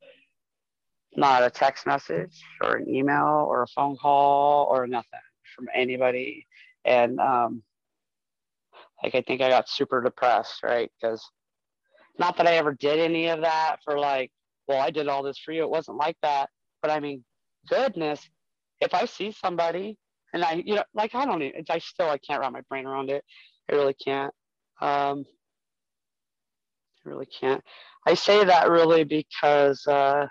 [1.16, 5.20] not a text message or an email or a phone call or nothing
[5.54, 6.46] from anybody.
[6.84, 7.62] And um,
[9.02, 10.90] like I think I got super depressed, right?
[11.00, 11.24] Because
[12.18, 14.30] not that I ever did any of that for like,
[14.66, 15.62] well, I did all this for you.
[15.62, 16.50] It wasn't like that.
[16.82, 17.24] But I mean,
[17.68, 18.28] goodness,
[18.80, 19.96] if I see somebody
[20.32, 22.86] and I, you know, like I don't even, I still, I can't wrap my brain
[22.86, 23.24] around it.
[23.70, 24.32] I really can't.
[24.80, 25.24] Um,
[27.04, 27.62] I really can't.
[28.06, 30.26] I say that really because, uh,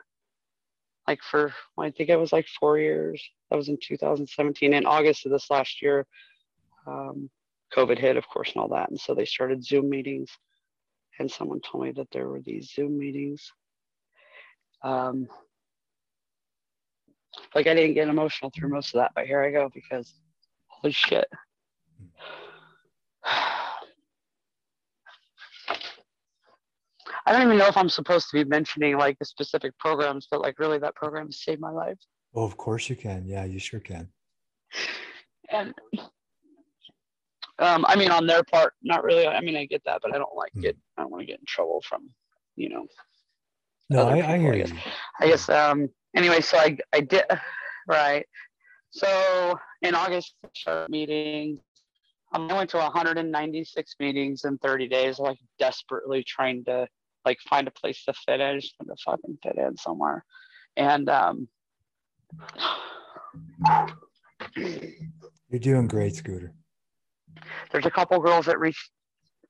[1.08, 3.22] like for I think it was like four years.
[3.50, 4.74] That was in 2017.
[4.74, 6.06] In August of this last year,
[6.86, 7.30] um,
[7.76, 10.30] COVID hit, of course, and all that, and so they started Zoom meetings.
[11.20, 13.52] And someone told me that there were these Zoom meetings.
[14.84, 15.28] Um,
[17.56, 20.14] like I didn't get emotional through most of that, but here I go because
[20.68, 21.28] holy shit.
[27.26, 30.42] I don't even know if I'm supposed to be mentioning like the specific programs, but
[30.42, 31.98] like really that program saved my life.
[32.34, 33.26] Oh, of course you can.
[33.26, 34.08] Yeah, you sure can.
[35.50, 35.74] And
[37.60, 39.28] um, I mean, on their part, not really.
[39.28, 40.78] I mean, I get that, but I don't like get.
[40.98, 42.10] I don't want to get in trouble from,
[42.56, 42.86] you know.
[43.90, 44.66] No, I, I, hear I you.
[45.20, 45.50] I guess.
[45.50, 45.90] Um.
[46.16, 47.24] Anyway, so I I did
[47.88, 48.26] right.
[48.90, 50.36] So in August
[50.90, 51.60] meeting,
[52.34, 56.88] um, I went to 196 meetings in 30 days, like desperately trying to
[57.26, 60.24] like find a place to fit in, just to fucking fit in somewhere.
[60.78, 61.48] And um,
[64.56, 66.54] you're doing great, Scooter.
[67.72, 68.92] There's a couple girls that reached.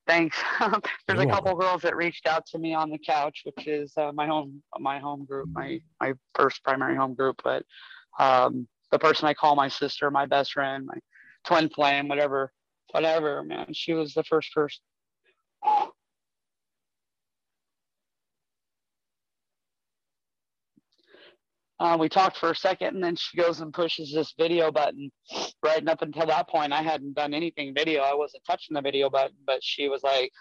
[0.07, 0.37] Thanks.
[1.07, 4.11] There's a couple girls that reached out to me on the couch, which is uh,
[4.13, 7.41] my home, my home group, my my first primary home group.
[7.43, 7.63] But
[8.17, 10.97] um, the person I call my sister, my best friend, my
[11.45, 12.53] twin flame, whatever,
[12.91, 13.73] whatever, man.
[13.73, 14.79] She was the first person
[21.79, 25.11] Uh, we talked for a second and then she goes and pushes this video button.
[25.63, 25.79] Right.
[25.79, 28.01] And up until that point, I hadn't done anything video.
[28.01, 30.31] I wasn't touching the video button, but she was like,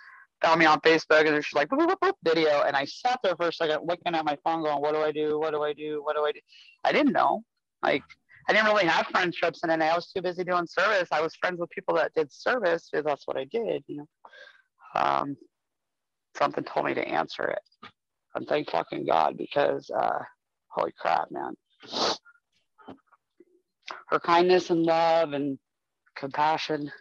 [0.43, 2.63] found me on Facebook and she's like, boop, boop, boop, video.
[2.63, 5.11] And I sat there for a second looking at my phone going, what do I
[5.11, 5.41] do?
[5.41, 6.01] What do I do?
[6.05, 6.41] What do I do?
[6.85, 7.43] I didn't know.
[7.83, 8.03] Like,
[8.49, 11.09] I didn't really have friendships and then I was too busy doing service.
[11.11, 14.07] I was friends with people that did service because that's what I did, you know.
[14.95, 15.37] Um,
[16.37, 17.91] something told me to answer it.
[18.35, 20.21] And thank fucking God because uh,
[20.77, 21.55] holy crap, man.
[24.09, 25.59] Her kindness and love and
[26.15, 26.93] compassion.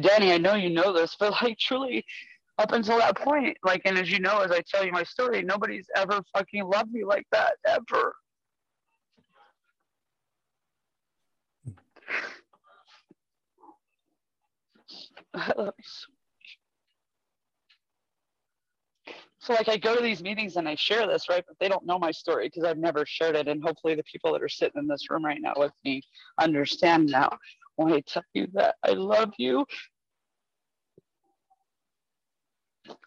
[0.00, 2.04] Danny, I know you know this, but like truly,
[2.58, 5.42] up until that point, like, and as you know, as I tell you my story,
[5.42, 8.14] nobody's ever fucking loved me like that, ever.
[19.38, 21.44] So like I go to these meetings and I share this, right?
[21.46, 23.48] But they don't know my story because I've never shared it.
[23.48, 26.02] And hopefully the people that are sitting in this room right now with me
[26.38, 27.36] understand now
[27.76, 29.66] when I tell you that I love you.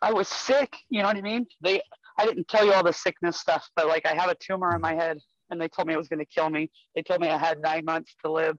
[0.02, 1.46] I was sick, you know what I mean?
[1.62, 1.82] They
[2.18, 4.82] I didn't tell you all the sickness stuff, but like I have a tumor in
[4.82, 5.20] my head
[5.50, 6.70] and they told me it was going to kill me.
[6.96, 8.58] They told me I had nine months to live,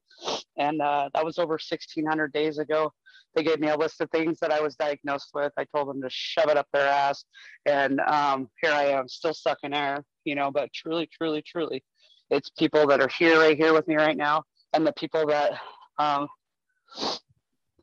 [0.57, 2.93] and uh, that was over 1,600 days ago.
[3.35, 5.53] They gave me a list of things that I was diagnosed with.
[5.59, 7.25] I told them to shove it up their ass,
[7.67, 10.51] and um, here I am, still stuck in air, you know.
[10.51, 11.85] But truly, truly, truly,
[12.31, 15.53] it's people that are here, right here with me right now, and the people that
[15.99, 16.29] um,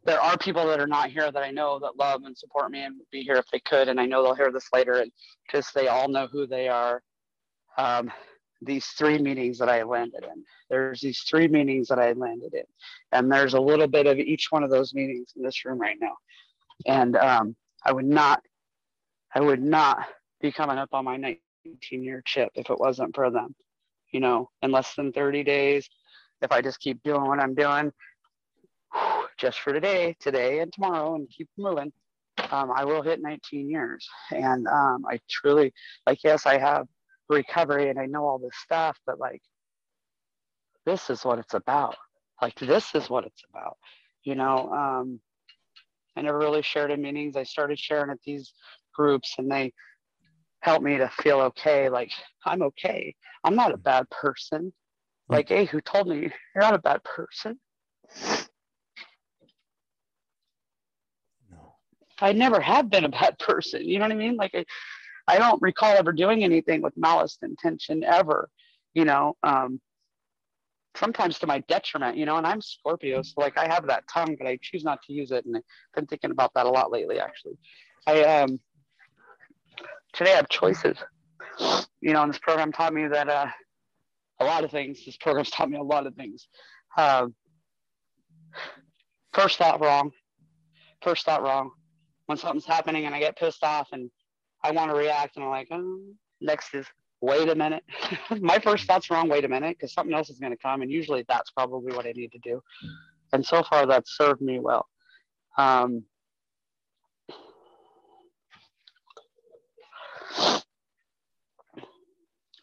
[0.05, 2.83] there are people that are not here that I know that love and support me
[2.83, 5.11] and would be here if they could, and I know they'll hear this later, and
[5.45, 7.01] because they all know who they are.
[7.77, 8.11] Um,
[8.65, 10.43] these three meetings that I landed in.
[10.69, 12.63] There's these three meetings that I landed in,
[13.11, 15.97] and there's a little bit of each one of those meetings in this room right
[15.99, 16.15] now.
[16.85, 17.55] And um,
[17.85, 18.41] I would not,
[19.33, 20.07] I would not
[20.41, 23.55] be coming up on my 19 year chip if it wasn't for them.
[24.11, 25.89] You know, in less than 30 days,
[26.41, 27.91] if I just keep doing what I'm doing,
[29.37, 31.91] just for today, today and tomorrow, and keep moving,
[32.51, 34.07] um, I will hit 19 years.
[34.31, 35.73] And um, I truly,
[36.05, 36.87] like, yes, I have
[37.33, 39.41] recovery and I know all this stuff, but like,
[40.85, 41.95] this is what it's about.
[42.41, 43.77] Like, this is what it's about.
[44.23, 45.19] You know, um,
[46.15, 47.35] I never really shared in meetings.
[47.35, 48.53] I started sharing at these
[48.93, 49.73] groups and they
[50.61, 51.89] helped me to feel okay.
[51.89, 52.11] Like,
[52.45, 53.15] I'm okay.
[53.43, 54.73] I'm not a bad person.
[55.29, 56.31] Like, hey, who told me you're
[56.63, 57.59] not a bad person?
[61.49, 61.75] No.
[62.19, 63.87] I never have been a bad person.
[63.87, 64.35] You know what I mean?
[64.35, 64.65] Like, I,
[65.27, 68.49] I don't recall ever doing anything with malice intention ever,
[68.93, 69.79] you know, um,
[70.95, 74.35] sometimes to my detriment, you know, and I'm Scorpio, so like I have that tongue,
[74.37, 75.45] but I choose not to use it.
[75.45, 75.63] And I've
[75.95, 77.57] been thinking about that a lot lately, actually.
[78.05, 78.59] I, um,
[80.11, 80.97] today I have choices,
[82.01, 83.47] you know, and this program taught me that, uh,
[84.39, 85.05] a lot of things.
[85.05, 86.47] This program's taught me a lot of things.
[86.97, 87.33] Um,
[89.31, 90.11] first thought wrong.
[91.01, 91.71] First thought wrong.
[92.25, 94.09] When something's happening and I get pissed off and
[94.63, 95.99] I want to react and I'm like, oh.
[96.41, 96.85] next is
[97.21, 97.83] wait a minute.
[98.41, 100.81] My first thought's wrong, wait a minute, because something else is going to come.
[100.81, 102.61] And usually that's probably what I need to do.
[103.31, 104.87] And so far, that's served me well.
[105.57, 106.03] Um,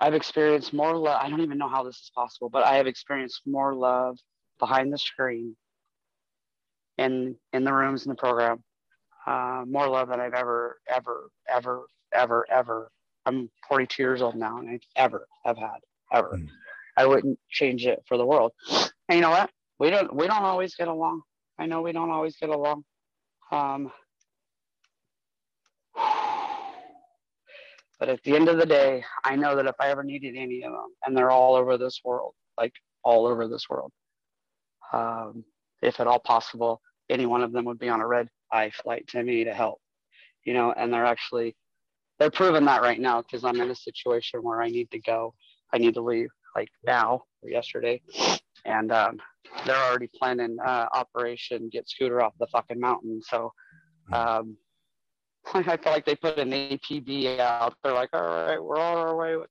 [0.00, 1.20] I've experienced more love.
[1.22, 4.18] I don't even know how this is possible, but I have experienced more love
[4.58, 5.56] behind the screen
[6.98, 8.62] in in the rooms in the program.
[9.26, 12.90] Uh, more love than I've ever, ever, ever, ever, ever.
[13.26, 15.78] I'm 42 years old now, and I ever have had
[16.12, 16.36] ever.
[16.36, 16.48] Mm.
[16.96, 18.52] I wouldn't change it for the world.
[18.70, 19.50] And you know what?
[19.78, 21.22] We don't we don't always get along.
[21.58, 22.84] I know we don't always get along.
[23.50, 23.90] Um,
[27.98, 30.62] But at the end of the day, I know that if I ever needed any
[30.62, 32.72] of them, and they're all over this world, like
[33.04, 33.92] all over this world,
[34.94, 35.44] um,
[35.82, 39.06] if at all possible, any one of them would be on a red eye flight
[39.08, 39.80] to me to help,
[40.44, 41.56] you know, and they're actually,
[42.18, 45.34] they're proving that right now because I'm in a situation where I need to go.
[45.72, 48.00] I need to leave like now or yesterday.
[48.64, 49.18] And um,
[49.64, 53.20] they're already planning uh, Operation Get Scooter off the fucking mountain.
[53.22, 53.52] So,
[54.08, 54.14] hmm.
[54.14, 54.56] um,
[55.54, 57.74] I feel like they put an APB out.
[57.82, 59.50] They're like, all right, we're on our way with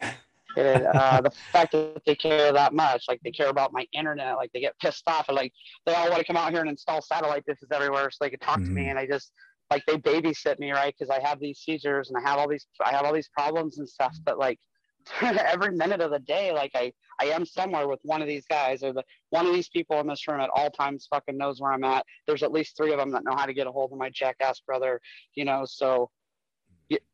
[0.00, 0.14] it.
[0.56, 4.36] and, uh, the fact that they care that much, like they care about my internet,
[4.36, 5.52] like they get pissed off and like
[5.86, 8.38] they all want to come out here and install satellite dishes everywhere so they can
[8.38, 8.66] talk mm-hmm.
[8.66, 8.82] to me.
[8.82, 8.90] Mm-hmm.
[8.90, 9.32] And I just
[9.70, 10.94] like they babysit me, right?
[10.96, 13.78] Because I have these seizures and I have all these I have all these problems
[13.78, 14.16] and stuff.
[14.24, 14.58] But like
[15.22, 18.82] every minute of the day, like I, I am somewhere with one of these guys
[18.82, 21.72] or the one of these people in this room at all times fucking knows where
[21.72, 22.04] I'm at.
[22.26, 24.10] There's at least three of them that know how to get a hold of my
[24.10, 25.00] jackass brother,
[25.34, 25.64] you know.
[25.66, 26.10] So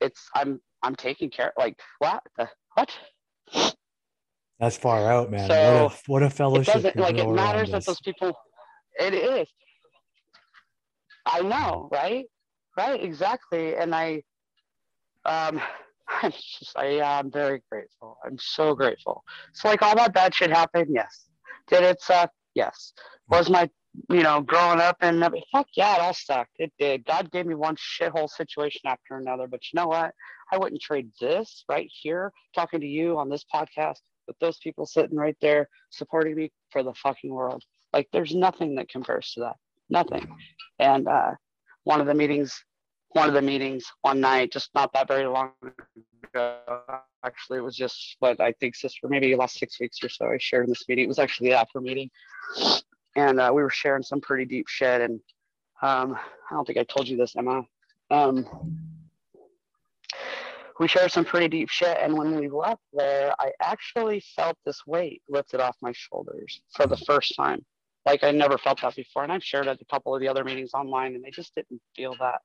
[0.00, 1.52] it's I'm I'm taking care.
[1.56, 2.90] Like what the what?
[4.60, 5.48] That's far out, man.
[5.48, 6.84] So what a what a fellowship.
[6.84, 8.32] It like it matters that those people.
[8.98, 9.48] It is.
[11.28, 12.26] I know, right?
[12.76, 13.76] Right, exactly.
[13.76, 14.22] And I,
[15.24, 15.60] um,
[16.22, 18.18] I'm just, I, am very grateful.
[18.24, 19.22] I'm so grateful.
[19.52, 20.88] So like all that bad shit happened.
[20.90, 21.26] Yes.
[21.68, 22.30] Did it suck?
[22.54, 22.94] Yes.
[23.28, 23.68] Was my,
[24.10, 25.20] you know, growing up and
[25.52, 26.52] fuck yeah, it all sucked.
[26.58, 27.04] It did.
[27.04, 29.46] God gave me one shithole situation after another.
[29.46, 30.12] But you know what?
[30.52, 34.86] I wouldn't trade this right here, talking to you on this podcast with those people
[34.86, 37.62] sitting right there supporting me for the fucking world.
[37.92, 39.56] Like there's nothing that compares to that.
[39.90, 40.28] Nothing.
[40.78, 41.32] And uh,
[41.84, 42.62] one of the meetings
[43.10, 45.52] one of the meetings one night, just not that very long
[46.24, 46.58] ago.
[47.24, 50.26] Actually, it was just what I think, sister, maybe last six weeks or so.
[50.26, 51.04] I shared in this meeting.
[51.04, 52.10] It was actually the after meeting,
[53.16, 55.00] and uh, we were sharing some pretty deep shit.
[55.00, 55.20] And
[55.82, 56.14] um,
[56.50, 57.62] I don't think I told you this, Emma.
[58.10, 58.46] Um,
[60.78, 64.86] we shared some pretty deep shit, and when we left there, I actually felt this
[64.86, 67.64] weight lifted off my shoulders for the first time.
[68.06, 70.44] Like I never felt that before, and I've shared at a couple of the other
[70.44, 72.40] meetings online, and I just didn't feel that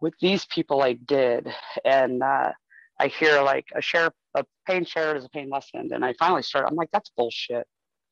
[0.00, 1.48] with these people I did,
[1.84, 2.52] and uh,
[3.00, 6.42] I hear like a share a pain shared is a pain lessened, and I finally
[6.42, 6.68] started.
[6.68, 7.66] I'm like, that's bullshit.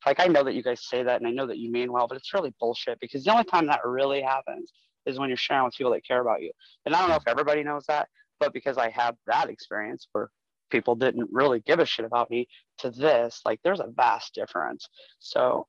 [0.05, 2.07] Like I know that you guys say that, and I know that you mean well,
[2.07, 4.71] but it's really bullshit because the only time that really happens
[5.05, 6.51] is when you're sharing with people that care about you.
[6.85, 8.07] And I don't know if everybody knows that,
[8.39, 10.29] but because I have that experience where
[10.71, 12.47] people didn't really give a shit about me
[12.79, 14.87] to this, like there's a vast difference.
[15.19, 15.67] So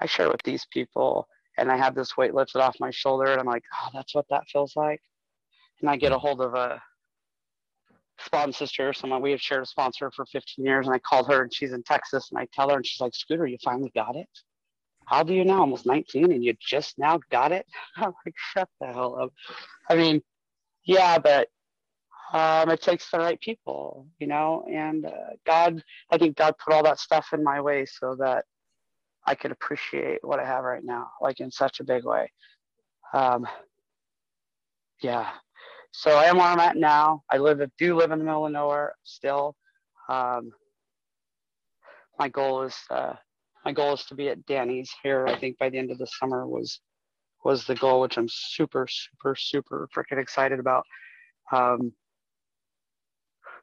[0.00, 3.40] I share with these people and I have this weight lifted off my shoulder and
[3.40, 5.00] I'm like, oh, that's what that feels like
[5.82, 6.80] and I get a hold of a
[8.18, 11.42] spawn sister, someone we have shared a sponsor for 15 years, and I called her
[11.42, 14.16] and she's in Texas, and I tell her, and she's like, Scooter, you finally got
[14.16, 14.28] it?
[15.06, 15.60] How do you now?
[15.60, 17.66] Almost 19, and you just now got it?
[17.96, 19.32] I'm like, shut the hell up.
[19.88, 20.22] I mean,
[20.84, 21.48] yeah, but
[22.32, 26.72] um, it takes the right people, you know, and uh, God, I think God put
[26.72, 28.46] all that stuff in my way so that
[29.26, 32.30] I could appreciate what I have right now, like in such a big way.
[33.12, 33.46] Um,
[35.02, 35.28] yeah,
[35.92, 37.22] so I am where I'm at now.
[37.30, 39.54] I live, do live in the middle of nowhere still.
[40.08, 40.50] Um,
[42.18, 43.12] my goal is, uh,
[43.64, 45.26] my goal is to be at Danny's here.
[45.26, 46.80] I think by the end of the summer was,
[47.44, 50.84] was the goal, which I'm super, super, super freaking excited about.
[51.52, 51.92] Um,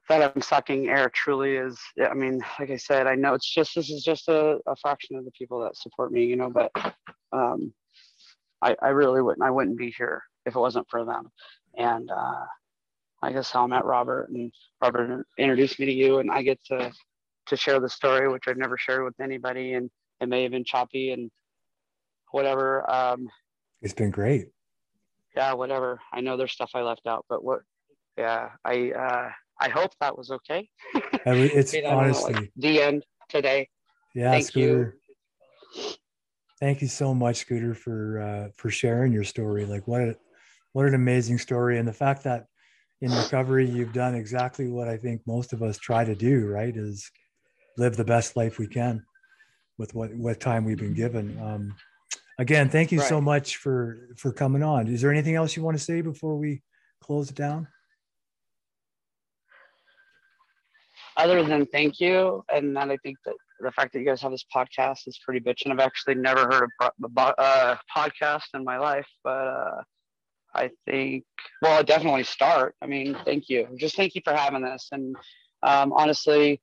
[0.07, 3.73] that I'm sucking air truly is, I mean, like I said, I know it's just,
[3.75, 6.71] this is just a, a fraction of the people that support me, you know, but
[7.31, 7.73] um,
[8.61, 11.29] I, I really wouldn't, I wouldn't be here if it wasn't for them
[11.79, 12.45] and uh,
[13.23, 14.51] I guess how I met Robert, and
[14.81, 16.91] Robert introduced me to you, and I get to
[17.47, 19.89] to share the story, which I've never shared with anybody, and
[20.21, 21.31] it may have been choppy and
[22.31, 22.89] whatever.
[22.89, 23.27] Um,
[23.81, 24.49] it's been great.
[25.35, 25.99] Yeah, whatever.
[26.13, 27.61] I know there's stuff I left out, but what?
[28.17, 30.69] Yeah, I uh, I hope that was okay.
[30.93, 33.69] it's you know, honestly like the end today.
[34.13, 34.97] Yeah, Thank Scooter.
[35.75, 35.93] You.
[36.59, 39.65] Thank you so much, Scooter, for uh, for sharing your story.
[39.65, 40.17] Like what a
[40.73, 42.45] what an amazing story and the fact that
[43.01, 46.75] in recovery, you've done exactly what I think most of us try to do, right?
[46.75, 47.09] Is
[47.77, 49.05] live the best life we can
[49.77, 51.39] with what, what time we've been given.
[51.41, 51.75] Um,
[52.37, 53.07] again, thank you right.
[53.07, 54.87] so much for, for coming on.
[54.87, 56.61] Is there anything else you want to say before we
[57.01, 57.67] close it down?
[61.15, 64.31] Other than thank you, and then I think that the fact that you guys have
[64.31, 65.71] this podcast is pretty bitching.
[65.71, 69.81] I've actually never heard a uh, podcast in my life, but uh,
[70.53, 71.25] I think,
[71.61, 72.75] well, I definitely start.
[72.81, 73.67] I mean, thank you.
[73.77, 74.89] Just thank you for having this.
[74.91, 75.15] And
[75.63, 76.61] um, honestly,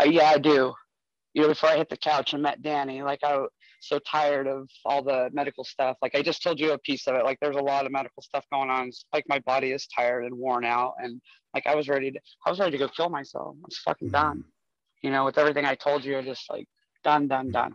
[0.00, 0.72] uh, yeah, I do.
[1.34, 3.50] You know, before I hit the couch and met Danny, like I was
[3.80, 5.96] so tired of all the medical stuff.
[6.00, 7.24] Like I just told you a piece of it.
[7.24, 8.88] Like there's a lot of medical stuff going on.
[8.88, 11.20] It's like my body is tired and worn out, and
[11.54, 13.56] like I was ready to, I was ready to go kill myself.
[13.56, 14.44] I was fucking done.
[15.02, 16.66] You know, with everything I told you, I just like
[17.02, 17.74] done, done, done.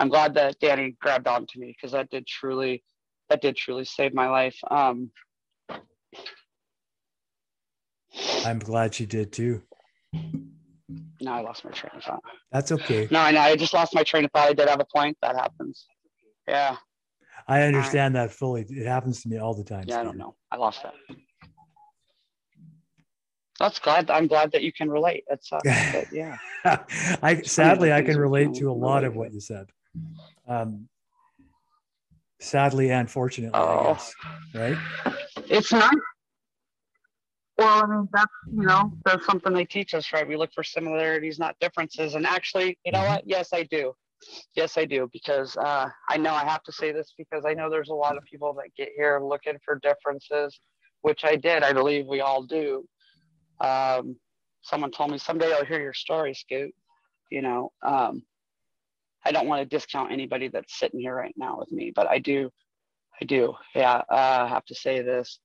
[0.00, 2.82] I'm glad that Danny grabbed onto me because that did truly
[3.28, 4.58] that did truly save my life.
[4.70, 5.10] Um,
[8.44, 9.62] I'm glad she did too.
[11.20, 12.22] No, I lost my train of thought.
[12.52, 13.08] That's okay.
[13.10, 13.40] No, I know.
[13.40, 14.50] I just lost my train of thought.
[14.50, 15.16] I did have a point.
[15.22, 15.86] That happens.
[16.46, 16.76] Yeah.
[17.48, 18.66] I understand that fully.
[18.68, 19.84] It happens to me all the time.
[19.86, 20.00] Yeah, Steve.
[20.00, 20.34] I don't know.
[20.50, 20.94] I lost that.
[23.58, 24.10] That's glad.
[24.10, 25.24] I'm glad that you can relate.
[25.28, 25.60] That's uh,
[26.12, 26.36] yeah.
[27.22, 29.66] I sadly I can relate to a lot of what you said.
[30.48, 30.88] Um,
[32.40, 33.94] sadly and fortunately, oh.
[33.94, 34.14] Guess,
[34.54, 34.78] right?
[35.48, 35.94] It's not.
[37.56, 40.26] Well, I mean, that's, you know, that's something they teach us, right?
[40.26, 42.16] We look for similarities, not differences.
[42.16, 43.12] And actually, you know mm-hmm.
[43.12, 43.22] what?
[43.26, 43.94] Yes, I do.
[44.56, 45.08] Yes, I do.
[45.12, 48.16] Because uh, I know I have to say this because I know there's a lot
[48.16, 50.58] of people that get here looking for differences,
[51.02, 51.62] which I did.
[51.62, 52.84] I believe we all do.
[53.60, 54.16] Um,
[54.62, 56.72] someone told me someday I'll hear your story, Scoot.
[57.30, 58.22] You know, um,
[59.24, 62.18] I don't want to discount anybody that's sitting here right now with me, but I
[62.18, 62.50] do,
[63.20, 63.54] I do.
[63.74, 65.38] Yeah, uh, have to say this.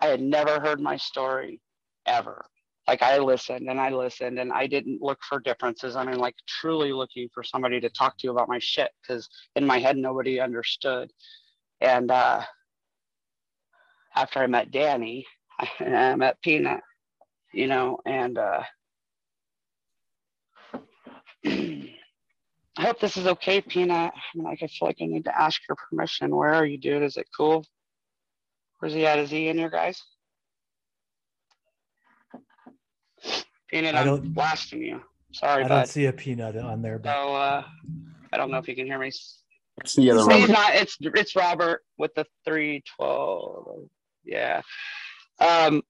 [0.00, 1.60] I had never heard my story
[2.06, 2.44] ever.
[2.88, 5.94] Like I listened and I listened and I didn't look for differences.
[5.94, 9.64] I mean, like truly looking for somebody to talk to about my shit because in
[9.64, 11.12] my head nobody understood.
[11.80, 12.42] And uh,
[14.16, 15.26] after I met Danny,
[15.80, 16.80] I met Peanut,
[17.52, 18.62] you know, and uh,
[22.76, 24.12] I hope this is okay, Peanut.
[24.14, 26.34] I mean, like, I feel like I need to ask your permission.
[26.34, 27.02] Where are you, dude?
[27.02, 27.66] Is it cool?
[28.78, 29.18] Where's he at?
[29.18, 30.02] Is he in here, guys?
[33.68, 35.02] Peanut, I don't, I'm blasting you.
[35.32, 35.76] Sorry, I bud.
[35.76, 36.98] don't see a peanut on there.
[36.98, 37.12] But...
[37.12, 37.64] So, uh,
[38.32, 39.08] I don't know if you can hear me.
[39.08, 40.50] It's the other Robert.
[40.50, 43.88] Not, it's, it's Robert with the 312.
[44.24, 44.62] Yeah.
[45.38, 45.82] Um,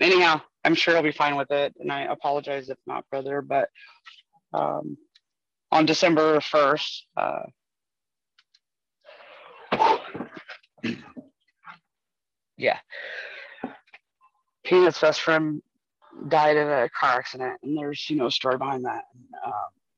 [0.00, 1.74] anyhow, I'm sure he'll be fine with it.
[1.78, 3.68] And I apologize if not, brother, but
[4.52, 4.96] um,
[5.72, 7.02] on December 1st.
[7.16, 7.42] Uh,
[12.56, 12.78] yeah.
[14.64, 15.62] Peanut's best friend
[16.28, 19.04] died in a car accident, and there's you know a story behind that.
[19.44, 19.52] Um,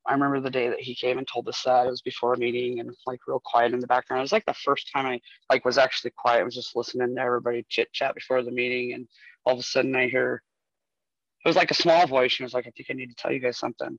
[0.07, 2.39] I remember the day that he came and told us that it was before a
[2.39, 4.21] meeting and like real quiet in the background.
[4.21, 5.21] It was like the first time I
[5.51, 6.41] like was actually quiet.
[6.41, 9.07] I was just listening to everybody chit chat before the meeting, and
[9.45, 10.43] all of a sudden I hear
[11.45, 12.33] it was like a small voice.
[12.33, 13.99] She was like, "I think I need to tell you guys something."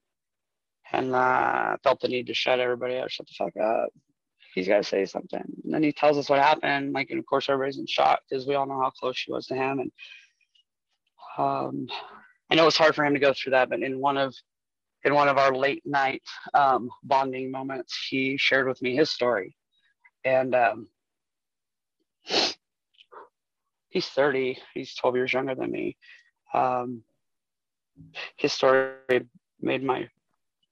[0.93, 3.09] And uh, felt the need to shut everybody up.
[3.09, 3.89] Shut the fuck up.
[4.53, 5.43] He's got to say something.
[5.63, 6.93] And then he tells us what happened.
[6.93, 9.47] Like, and of course, everybody's in shock because we all know how close she was
[9.47, 9.79] to him.
[9.79, 9.91] And
[11.37, 11.87] um,
[12.51, 14.35] I know it's hard for him to go through that, but in one of
[15.05, 16.21] in one of our late night
[16.53, 19.57] um, bonding moments, he shared with me his story,
[20.23, 20.87] and um,
[23.89, 24.59] he's 30.
[24.73, 25.97] He's 12 years younger than me.
[26.53, 27.03] Um,
[28.37, 28.93] his story
[29.59, 30.07] made my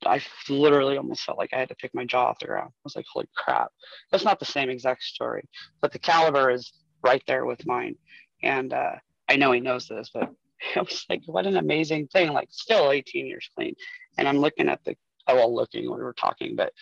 [0.06, 2.70] I literally almost felt like I had to pick my jaw off the ground.
[2.70, 3.72] I was like, holy crap.
[4.12, 5.48] That's not the same exact story,
[5.82, 6.72] but the caliber is
[7.04, 7.96] right there with mine.
[8.44, 8.96] And uh,
[9.30, 10.30] I know he knows this, but
[10.76, 12.32] I was like, what an amazing thing.
[12.34, 13.76] Like, still 18 years clean.
[14.18, 14.96] And I'm looking at the,
[15.28, 16.74] oh, well, looking, we were talking, but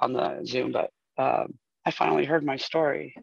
[0.00, 1.54] on the Zoom, but um,
[1.84, 3.16] I finally heard my story.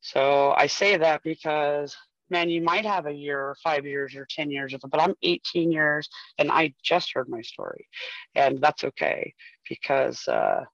[0.00, 1.96] So I say that because
[2.30, 5.00] man, you might have a year or five years or 10 years of it, but
[5.00, 6.08] I'm 18 years
[6.38, 7.88] and I just heard my story.
[8.34, 9.34] And that's okay
[9.68, 10.64] because uh,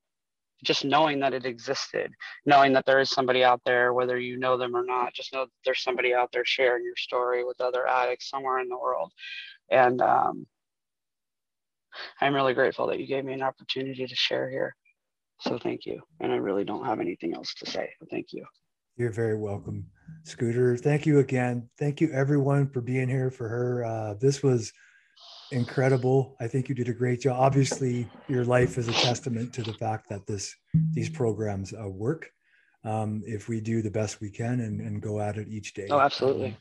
[0.64, 2.12] just knowing that it existed,
[2.46, 5.44] knowing that there is somebody out there, whether you know them or not, just know
[5.44, 9.12] that there's somebody out there sharing your story with other addicts somewhere in the world.
[9.70, 10.46] And um,
[12.20, 14.74] I'm really grateful that you gave me an opportunity to share here.
[15.40, 16.00] So thank you.
[16.20, 17.90] And I really don't have anything else to say.
[18.10, 18.44] Thank you.
[18.96, 19.86] You're very welcome,
[20.22, 20.76] Scooter.
[20.76, 21.68] Thank you again.
[21.78, 23.84] Thank you, everyone, for being here for her.
[23.84, 24.72] Uh, this was
[25.50, 26.36] incredible.
[26.40, 27.36] I think you did a great job.
[27.40, 30.54] Obviously, your life is a testament to the fact that this
[30.92, 32.30] these programs uh, work.
[32.84, 35.88] Um, if we do the best we can and, and go at it each day.
[35.90, 36.56] Oh, absolutely.